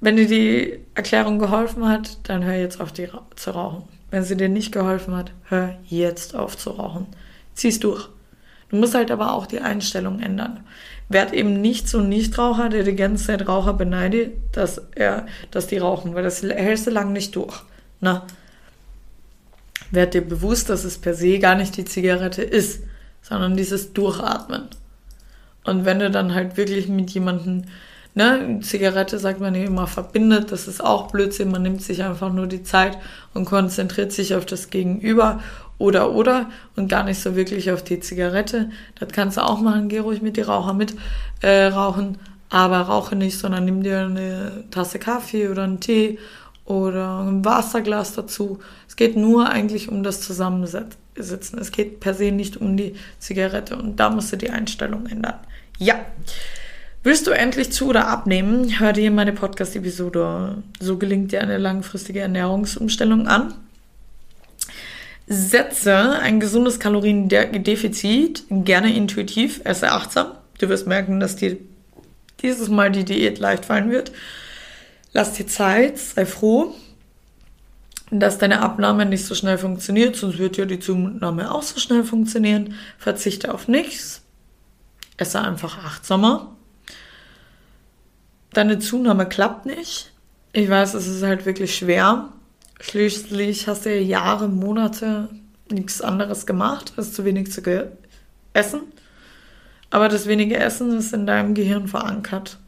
Wenn 0.00 0.16
dir 0.16 0.26
die 0.26 0.78
Erklärung 0.94 1.38
geholfen 1.38 1.88
hat, 1.88 2.18
dann 2.28 2.44
hör 2.44 2.54
jetzt 2.54 2.80
auf 2.80 2.92
die 2.92 3.08
zu 3.36 3.50
rauchen. 3.50 3.82
Wenn 4.10 4.24
sie 4.24 4.36
dir 4.36 4.48
nicht 4.48 4.72
geholfen 4.72 5.14
hat, 5.14 5.32
hör 5.44 5.78
jetzt 5.84 6.34
auf 6.34 6.56
zu 6.56 6.70
rauchen. 6.70 7.06
Zieh's 7.54 7.80
durch. 7.80 8.08
Du 8.70 8.76
musst 8.76 8.94
halt 8.94 9.10
aber 9.10 9.34
auch 9.34 9.46
die 9.46 9.60
Einstellung 9.60 10.20
ändern. 10.20 10.60
Werd 11.08 11.32
eben 11.32 11.60
nicht 11.60 11.88
so 11.88 11.98
ein 11.98 12.08
Nichtraucher, 12.08 12.68
der 12.68 12.84
die 12.84 12.94
ganze 12.94 13.26
Zeit 13.26 13.46
Raucher 13.46 13.74
beneidet, 13.74 14.32
dass 14.52 14.80
er, 14.94 15.26
dass 15.50 15.66
die 15.66 15.78
rauchen, 15.78 16.14
weil 16.14 16.22
das 16.22 16.42
hältst 16.42 16.86
du 16.86 16.90
lang 16.90 17.12
nicht 17.12 17.34
durch. 17.34 17.62
Na? 18.00 18.12
Ne? 18.12 18.22
Werd 19.90 20.14
dir 20.14 20.22
bewusst, 20.22 20.70
dass 20.70 20.84
es 20.84 20.98
per 20.98 21.14
se 21.14 21.40
gar 21.40 21.56
nicht 21.56 21.76
die 21.76 21.84
Zigarette 21.84 22.42
ist 22.42 22.84
sondern 23.22 23.56
dieses 23.56 23.92
Durchatmen. 23.92 24.68
Und 25.64 25.84
wenn 25.84 25.98
du 25.98 26.10
dann 26.10 26.34
halt 26.34 26.56
wirklich 26.56 26.88
mit 26.88 27.10
jemandem, 27.10 27.64
ne, 28.14 28.60
Zigarette 28.62 29.18
sagt 29.18 29.40
man 29.40 29.54
immer 29.54 29.86
verbindet, 29.86 30.52
das 30.52 30.68
ist 30.68 30.82
auch 30.82 31.10
Blödsinn, 31.10 31.50
man 31.50 31.62
nimmt 31.62 31.82
sich 31.82 32.02
einfach 32.02 32.32
nur 32.32 32.46
die 32.46 32.62
Zeit 32.62 32.98
und 33.34 33.44
konzentriert 33.44 34.12
sich 34.12 34.34
auf 34.34 34.46
das 34.46 34.70
Gegenüber 34.70 35.40
oder 35.78 36.12
oder 36.12 36.50
und 36.76 36.88
gar 36.88 37.04
nicht 37.04 37.20
so 37.20 37.36
wirklich 37.36 37.70
auf 37.70 37.82
die 37.82 38.00
Zigarette. 38.00 38.70
Das 38.98 39.10
kannst 39.12 39.36
du 39.36 39.42
auch 39.42 39.60
machen, 39.60 39.88
geh 39.88 40.00
ruhig 40.00 40.22
mit 40.22 40.36
die 40.36 40.42
Raucher 40.42 40.74
mit 40.74 40.94
äh, 41.40 41.66
rauchen, 41.66 42.18
aber 42.50 42.80
rauche 42.80 43.16
nicht, 43.16 43.38
sondern 43.38 43.64
nimm 43.64 43.82
dir 43.82 44.00
eine 44.00 44.64
Tasse 44.70 44.98
Kaffee 44.98 45.48
oder 45.48 45.64
einen 45.64 45.80
Tee 45.80 46.18
oder 46.64 47.20
ein 47.20 47.44
Wasserglas 47.44 48.14
dazu. 48.14 48.58
Es 48.86 48.96
geht 48.96 49.16
nur 49.16 49.48
eigentlich 49.48 49.88
um 49.88 50.02
das 50.02 50.20
Zusammensetzen 50.20 51.00
sitzen. 51.16 51.58
Es 51.58 51.72
geht 51.72 52.00
per 52.00 52.14
se 52.14 52.30
nicht 52.30 52.56
um 52.56 52.76
die 52.76 52.94
Zigarette 53.18 53.76
und 53.76 53.96
da 53.96 54.10
musst 54.10 54.32
du 54.32 54.36
die 54.36 54.50
Einstellung 54.50 55.06
ändern. 55.06 55.34
Ja. 55.78 55.94
Willst 57.02 57.26
du 57.26 57.30
endlich 57.30 57.72
zu 57.72 57.88
oder 57.88 58.08
abnehmen? 58.08 58.78
Hör 58.78 58.92
dir 58.92 59.10
meine 59.10 59.32
Podcast-Episode 59.32 60.62
So 60.80 60.98
gelingt 60.98 61.32
dir 61.32 61.40
eine 61.40 61.56
langfristige 61.56 62.20
Ernährungsumstellung 62.20 63.26
an. 63.26 63.54
Setze 65.26 66.18
ein 66.18 66.40
gesundes 66.40 66.78
Kaloriendefizit, 66.78 68.44
gerne 68.50 68.94
intuitiv, 68.94 69.62
esse 69.64 69.92
achtsam. 69.92 70.32
Du 70.58 70.68
wirst 70.68 70.86
merken, 70.86 71.20
dass 71.20 71.36
dir 71.36 71.56
dieses 72.42 72.68
Mal 72.68 72.90
die 72.90 73.06
Diät 73.06 73.38
leicht 73.38 73.64
fallen 73.64 73.90
wird. 73.90 74.12
Lass 75.14 75.32
dir 75.32 75.46
Zeit, 75.46 75.96
sei 75.98 76.26
froh, 76.26 76.74
dass 78.10 78.36
deine 78.36 78.60
Abnahme 78.60 79.06
nicht 79.06 79.24
so 79.24 79.34
schnell 79.34 79.56
funktioniert, 79.56 80.16
sonst 80.16 80.36
wird 80.36 80.58
ja 80.58 80.66
die 80.66 80.80
Zunahme 80.80 81.50
auch 81.50 81.62
so 81.62 81.80
schnell 81.80 82.04
funktionieren. 82.04 82.74
Verzichte 82.98 83.54
auf 83.54 83.68
nichts. 83.68 84.20
Esse 85.16 85.40
einfach 85.40 85.78
achtsamer. 85.78 86.56
Deine 88.52 88.78
Zunahme 88.78 89.26
klappt 89.28 89.66
nicht. 89.66 90.12
Ich 90.52 90.68
weiß, 90.68 90.94
es 90.94 91.06
ist 91.06 91.22
halt 91.22 91.46
wirklich 91.46 91.76
schwer. 91.76 92.30
Schließlich 92.80 93.68
hast 93.68 93.84
du 93.84 93.94
ja 93.94 94.00
Jahre, 94.00 94.48
Monate 94.48 95.28
nichts 95.70 96.00
anderes 96.00 96.46
gemacht, 96.46 96.92
als 96.96 97.12
zu 97.12 97.24
wenig 97.24 97.52
zu 97.52 97.62
essen. 98.52 98.82
Aber 99.90 100.08
das 100.08 100.26
wenige 100.26 100.56
Essen 100.56 100.96
ist 100.96 101.12
in 101.12 101.26
deinem 101.26 101.54
Gehirn 101.54 101.88
verankert. 101.88 102.58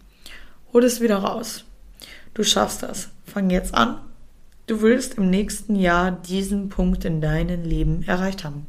Hol 0.73 0.85
es 0.85 1.01
wieder 1.01 1.19
raus. 1.19 1.65
Du 2.35 2.45
schaffst 2.45 2.83
das. 2.83 3.11
Fang 3.27 3.51
jetzt 3.51 3.75
an 3.75 3.99
Du 4.73 4.81
willst 4.81 5.19
im 5.19 5.29
nächsten 5.29 5.75
Jahr 5.75 6.13
diesen 6.13 6.69
Punkt 6.69 7.05
in 7.05 7.21
deinem 7.21 7.65
Leben 7.65 8.05
erreicht 8.05 8.45
haben. 8.45 8.67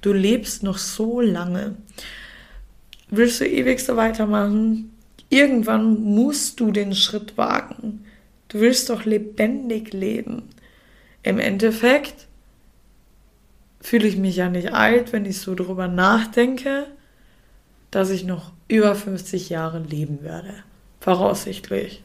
Du 0.00 0.12
lebst 0.12 0.62
noch 0.62 0.78
so 0.78 1.20
lange. 1.20 1.76
Willst 3.10 3.40
du 3.40 3.46
ewig 3.46 3.80
so 3.80 3.96
weitermachen? 3.96 4.93
Irgendwann 5.34 6.00
musst 6.00 6.60
du 6.60 6.70
den 6.70 6.94
Schritt 6.94 7.36
wagen. 7.36 8.04
Du 8.46 8.60
willst 8.60 8.88
doch 8.88 9.04
lebendig 9.04 9.92
leben. 9.92 10.44
Im 11.24 11.40
Endeffekt 11.40 12.28
fühle 13.80 14.06
ich 14.06 14.16
mich 14.16 14.36
ja 14.36 14.48
nicht 14.48 14.72
alt, 14.72 15.12
wenn 15.12 15.24
ich 15.24 15.40
so 15.40 15.56
drüber 15.56 15.88
nachdenke, 15.88 16.86
dass 17.90 18.10
ich 18.10 18.22
noch 18.22 18.52
über 18.68 18.94
50 18.94 19.48
Jahre 19.48 19.80
leben 19.80 20.22
werde. 20.22 20.54
Voraussichtlich. 21.00 22.04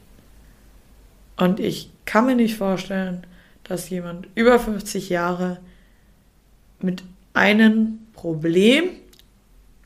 Und 1.36 1.60
ich 1.60 1.92
kann 2.06 2.26
mir 2.26 2.34
nicht 2.34 2.56
vorstellen, 2.56 3.24
dass 3.62 3.90
jemand 3.90 4.26
über 4.34 4.58
50 4.58 5.08
Jahre 5.08 5.60
mit 6.80 7.04
einem 7.32 8.00
Problem, 8.12 8.90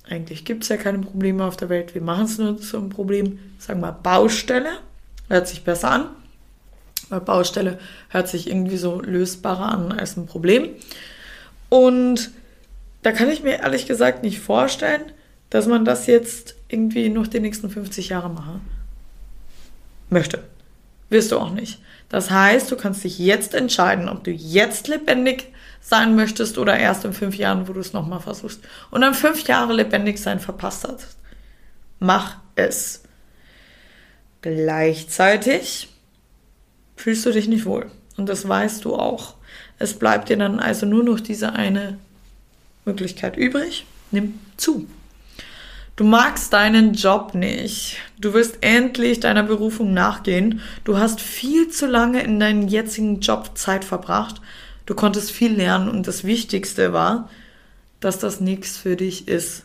eigentlich 0.08 0.44
gibt 0.44 0.64
es 0.64 0.68
ja 0.68 0.76
keine 0.76 0.98
Probleme 0.98 1.44
auf 1.44 1.56
der 1.56 1.68
Welt, 1.68 1.94
wir 1.94 2.02
machen 2.02 2.24
es 2.24 2.38
nur 2.38 2.60
zu 2.60 2.76
einem 2.76 2.90
Problem, 2.90 3.38
sagen 3.58 3.80
wir 3.80 3.92
Baustelle, 3.92 4.78
hört 5.28 5.48
sich 5.48 5.64
besser 5.64 5.90
an, 5.90 6.06
weil 7.08 7.20
Baustelle 7.20 7.78
hört 8.10 8.28
sich 8.28 8.48
irgendwie 8.48 8.76
so 8.76 9.00
lösbarer 9.00 9.72
an 9.72 9.92
als 9.92 10.16
ein 10.16 10.26
Problem. 10.26 10.70
Und 11.70 12.30
da 13.02 13.12
kann 13.12 13.30
ich 13.30 13.42
mir 13.42 13.60
ehrlich 13.60 13.86
gesagt 13.86 14.22
nicht 14.22 14.40
vorstellen, 14.40 15.02
dass 15.50 15.66
man 15.66 15.84
das 15.84 16.06
jetzt 16.06 16.54
irgendwie 16.68 17.08
noch 17.08 17.26
die 17.26 17.40
nächsten 17.40 17.70
50 17.70 18.10
Jahre 18.10 18.28
machen 18.28 18.60
möchte. 20.10 20.42
Wirst 21.10 21.32
du 21.32 21.38
auch 21.38 21.50
nicht. 21.50 21.80
Das 22.08 22.30
heißt, 22.30 22.70
du 22.70 22.76
kannst 22.76 23.04
dich 23.04 23.18
jetzt 23.18 23.54
entscheiden, 23.54 24.08
ob 24.08 24.24
du 24.24 24.30
jetzt 24.30 24.88
lebendig 24.88 25.52
sein 25.84 26.16
möchtest 26.16 26.56
oder 26.56 26.78
erst 26.78 27.04
in 27.04 27.12
fünf 27.12 27.36
Jahren, 27.36 27.68
wo 27.68 27.74
du 27.74 27.80
es 27.80 27.92
nochmal 27.92 28.20
versuchst. 28.20 28.60
Und 28.90 29.02
dann 29.02 29.12
fünf 29.12 29.46
Jahre 29.46 29.74
lebendig 29.74 30.18
sein 30.18 30.40
verpasst 30.40 30.88
hast. 30.88 31.18
Mach 31.98 32.38
es. 32.54 33.02
Gleichzeitig 34.40 35.88
fühlst 36.96 37.26
du 37.26 37.32
dich 37.32 37.48
nicht 37.48 37.66
wohl. 37.66 37.90
Und 38.16 38.30
das 38.30 38.48
weißt 38.48 38.82
du 38.86 38.94
auch. 38.94 39.34
Es 39.78 39.92
bleibt 39.98 40.30
dir 40.30 40.38
dann 40.38 40.58
also 40.58 40.86
nur 40.86 41.04
noch 41.04 41.20
diese 41.20 41.52
eine 41.52 41.98
Möglichkeit 42.86 43.36
übrig. 43.36 43.84
Nimm 44.10 44.38
zu. 44.56 44.88
Du 45.96 46.04
magst 46.04 46.52
deinen 46.54 46.94
Job 46.94 47.34
nicht. 47.34 47.98
Du 48.18 48.32
wirst 48.32 48.58
endlich 48.62 49.20
deiner 49.20 49.42
Berufung 49.42 49.92
nachgehen. 49.92 50.60
Du 50.84 50.96
hast 50.96 51.20
viel 51.20 51.68
zu 51.68 51.86
lange 51.86 52.22
in 52.22 52.40
deinem 52.40 52.68
jetzigen 52.68 53.20
Job 53.20 53.50
Zeit 53.54 53.84
verbracht. 53.84 54.40
Du 54.86 54.94
konntest 54.94 55.30
viel 55.30 55.52
lernen 55.52 55.88
und 55.88 56.06
das 56.06 56.24
Wichtigste 56.24 56.92
war, 56.92 57.30
dass 58.00 58.18
das 58.18 58.40
nichts 58.40 58.76
für 58.76 58.96
dich 58.96 59.28
ist. 59.28 59.64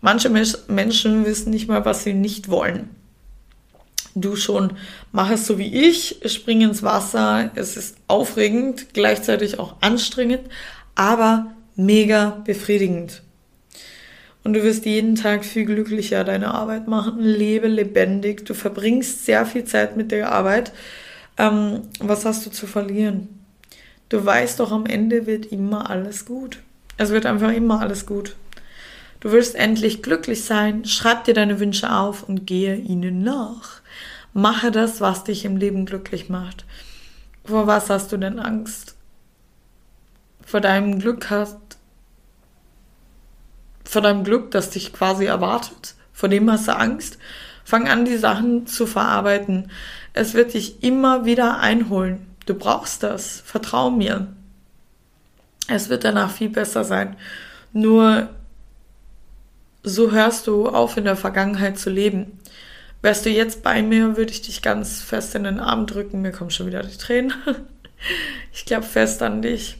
Manche 0.00 0.30
Menschen 0.30 1.24
wissen 1.26 1.50
nicht 1.50 1.68
mal, 1.68 1.84
was 1.84 2.04
sie 2.04 2.14
nicht 2.14 2.48
wollen. 2.48 2.90
Du 4.14 4.36
schon, 4.36 4.76
mach 5.10 5.30
es 5.30 5.46
so 5.46 5.58
wie 5.58 5.88
ich, 5.88 6.20
spring 6.26 6.60
ins 6.60 6.82
Wasser. 6.82 7.50
Es 7.54 7.76
ist 7.76 7.96
aufregend, 8.08 8.92
gleichzeitig 8.92 9.58
auch 9.58 9.76
anstrengend, 9.80 10.42
aber 10.94 11.52
mega 11.76 12.42
befriedigend. 12.44 13.22
Und 14.44 14.54
du 14.54 14.62
wirst 14.62 14.86
jeden 14.86 15.14
Tag 15.14 15.44
viel 15.44 15.64
glücklicher 15.64 16.24
deine 16.24 16.52
Arbeit 16.52 16.88
machen. 16.88 17.20
Lebe 17.20 17.68
lebendig. 17.68 18.44
Du 18.44 18.54
verbringst 18.54 19.24
sehr 19.24 19.46
viel 19.46 19.64
Zeit 19.64 19.96
mit 19.96 20.10
der 20.10 20.32
Arbeit. 20.32 20.72
Ähm, 21.38 21.82
was 22.00 22.24
hast 22.24 22.44
du 22.44 22.50
zu 22.50 22.66
verlieren? 22.66 23.41
Du 24.12 24.26
weißt 24.26 24.60
doch, 24.60 24.72
am 24.72 24.84
Ende 24.84 25.24
wird 25.24 25.46
immer 25.46 25.88
alles 25.88 26.26
gut. 26.26 26.58
Es 26.98 27.08
wird 27.08 27.24
einfach 27.24 27.50
immer 27.50 27.80
alles 27.80 28.04
gut. 28.04 28.36
Du 29.20 29.32
willst 29.32 29.54
endlich 29.54 30.02
glücklich 30.02 30.44
sein. 30.44 30.84
Schreib 30.84 31.24
dir 31.24 31.32
deine 31.32 31.58
Wünsche 31.58 31.90
auf 31.90 32.22
und 32.22 32.46
gehe 32.46 32.76
ihnen 32.76 33.22
nach. 33.22 33.80
Mache 34.34 34.70
das, 34.70 35.00
was 35.00 35.24
dich 35.24 35.46
im 35.46 35.56
Leben 35.56 35.86
glücklich 35.86 36.28
macht. 36.28 36.66
Vor 37.46 37.66
was 37.66 37.88
hast 37.88 38.12
du 38.12 38.18
denn 38.18 38.38
Angst? 38.38 38.96
Vor 40.44 40.60
deinem 40.60 40.98
Glück 40.98 41.30
hast 41.30 41.56
vor 43.84 44.02
deinem 44.02 44.24
Glück, 44.24 44.50
das 44.50 44.68
dich 44.68 44.92
quasi 44.92 45.24
erwartet. 45.24 45.94
Vor 46.12 46.28
dem 46.28 46.50
hast 46.50 46.68
du 46.68 46.76
Angst. 46.76 47.16
Fang 47.64 47.88
an, 47.88 48.04
die 48.04 48.18
Sachen 48.18 48.66
zu 48.66 48.86
verarbeiten. 48.86 49.70
Es 50.12 50.34
wird 50.34 50.52
dich 50.52 50.82
immer 50.84 51.24
wieder 51.24 51.60
einholen. 51.60 52.26
Du 52.46 52.54
brauchst 52.54 53.02
das. 53.02 53.42
Vertrau 53.44 53.90
mir. 53.90 54.28
Es 55.68 55.88
wird 55.88 56.04
danach 56.04 56.30
viel 56.30 56.48
besser 56.48 56.84
sein. 56.84 57.16
Nur 57.72 58.28
so 59.82 60.12
hörst 60.12 60.46
du 60.46 60.68
auf, 60.68 60.96
in 60.96 61.04
der 61.04 61.16
Vergangenheit 61.16 61.78
zu 61.78 61.90
leben. 61.90 62.38
Wärst 63.00 63.26
du 63.26 63.30
jetzt 63.30 63.62
bei 63.62 63.82
mir, 63.82 64.16
würde 64.16 64.30
ich 64.30 64.42
dich 64.42 64.62
ganz 64.62 65.02
fest 65.02 65.34
in 65.34 65.44
den 65.44 65.60
Arm 65.60 65.86
drücken. 65.86 66.22
Mir 66.22 66.32
kommen 66.32 66.50
schon 66.50 66.66
wieder 66.66 66.82
die 66.82 66.96
Tränen. 66.96 67.32
Ich 68.52 68.64
glaube 68.64 68.82
fest 68.82 69.22
an 69.22 69.42
dich. 69.42 69.76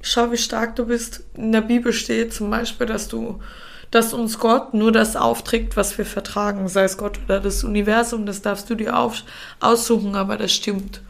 Schau, 0.00 0.30
wie 0.30 0.36
stark 0.36 0.76
du 0.76 0.86
bist. 0.86 1.24
In 1.34 1.50
der 1.50 1.62
Bibel 1.62 1.92
steht 1.92 2.32
zum 2.32 2.48
Beispiel, 2.48 2.86
dass 2.86 3.08
du, 3.08 3.40
dass 3.90 4.12
uns 4.12 4.38
Gott 4.38 4.72
nur 4.72 4.92
das 4.92 5.16
aufträgt, 5.16 5.76
was 5.76 5.98
wir 5.98 6.06
vertragen, 6.06 6.68
sei 6.68 6.84
es 6.84 6.96
Gott 6.96 7.18
oder 7.24 7.40
das 7.40 7.64
Universum, 7.64 8.24
das 8.24 8.40
darfst 8.40 8.70
du 8.70 8.76
dir 8.76 8.96
auf, 8.96 9.24
aussuchen, 9.58 10.14
aber 10.14 10.36
das 10.36 10.52
stimmt. 10.52 11.00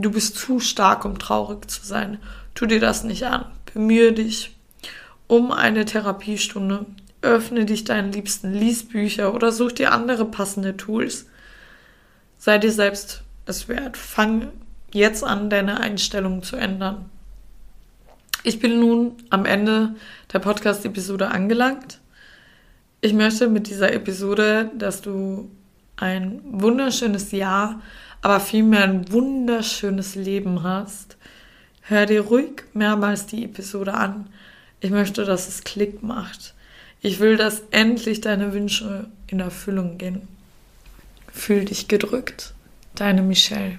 Du 0.00 0.12
bist 0.12 0.36
zu 0.36 0.60
stark, 0.60 1.04
um 1.04 1.18
traurig 1.18 1.68
zu 1.68 1.84
sein. 1.84 2.18
Tu 2.54 2.66
dir 2.66 2.80
das 2.80 3.04
nicht 3.04 3.24
an. 3.24 3.46
Bemühe 3.72 4.12
dich 4.12 4.56
um 5.26 5.50
eine 5.50 5.84
Therapiestunde. 5.84 6.86
Öffne 7.20 7.64
dich 7.64 7.82
deinen 7.82 8.12
Liebsten, 8.12 8.52
lies 8.52 8.88
Bücher 8.88 9.34
oder 9.34 9.50
such 9.50 9.72
dir 9.72 9.92
andere 9.92 10.24
passende 10.24 10.76
Tools. 10.76 11.26
Sei 12.38 12.58
dir 12.58 12.70
selbst 12.70 13.22
es 13.46 13.66
wert. 13.66 13.96
Fang 13.96 14.52
jetzt 14.92 15.24
an, 15.24 15.50
deine 15.50 15.80
Einstellung 15.80 16.44
zu 16.44 16.54
ändern. 16.54 17.06
Ich 18.44 18.60
bin 18.60 18.78
nun 18.78 19.16
am 19.30 19.44
Ende 19.44 19.96
der 20.32 20.38
Podcast-Episode 20.38 21.28
angelangt. 21.28 21.98
Ich 23.00 23.12
möchte 23.12 23.48
mit 23.48 23.68
dieser 23.68 23.92
Episode, 23.92 24.70
dass 24.78 25.02
du 25.02 25.50
ein 25.96 26.40
wunderschönes 26.44 27.32
Jahr, 27.32 27.82
aber 28.22 28.40
vielmehr 28.40 28.84
ein 28.84 29.10
wunderschönes 29.12 30.14
Leben 30.14 30.62
hast. 30.62 31.16
Hör 31.82 32.06
dir 32.06 32.22
ruhig 32.22 32.64
mehrmals 32.74 33.26
die 33.26 33.44
Episode 33.44 33.94
an. 33.94 34.28
Ich 34.80 34.90
möchte, 34.90 35.24
dass 35.24 35.48
es 35.48 35.64
Klick 35.64 36.02
macht. 36.02 36.54
Ich 37.00 37.20
will, 37.20 37.36
dass 37.36 37.62
endlich 37.70 38.20
deine 38.20 38.52
Wünsche 38.52 39.06
in 39.28 39.40
Erfüllung 39.40 39.98
gehen. 39.98 40.26
Fühl 41.32 41.64
dich 41.64 41.88
gedrückt. 41.88 42.54
Deine 42.94 43.22
Michelle. 43.22 43.78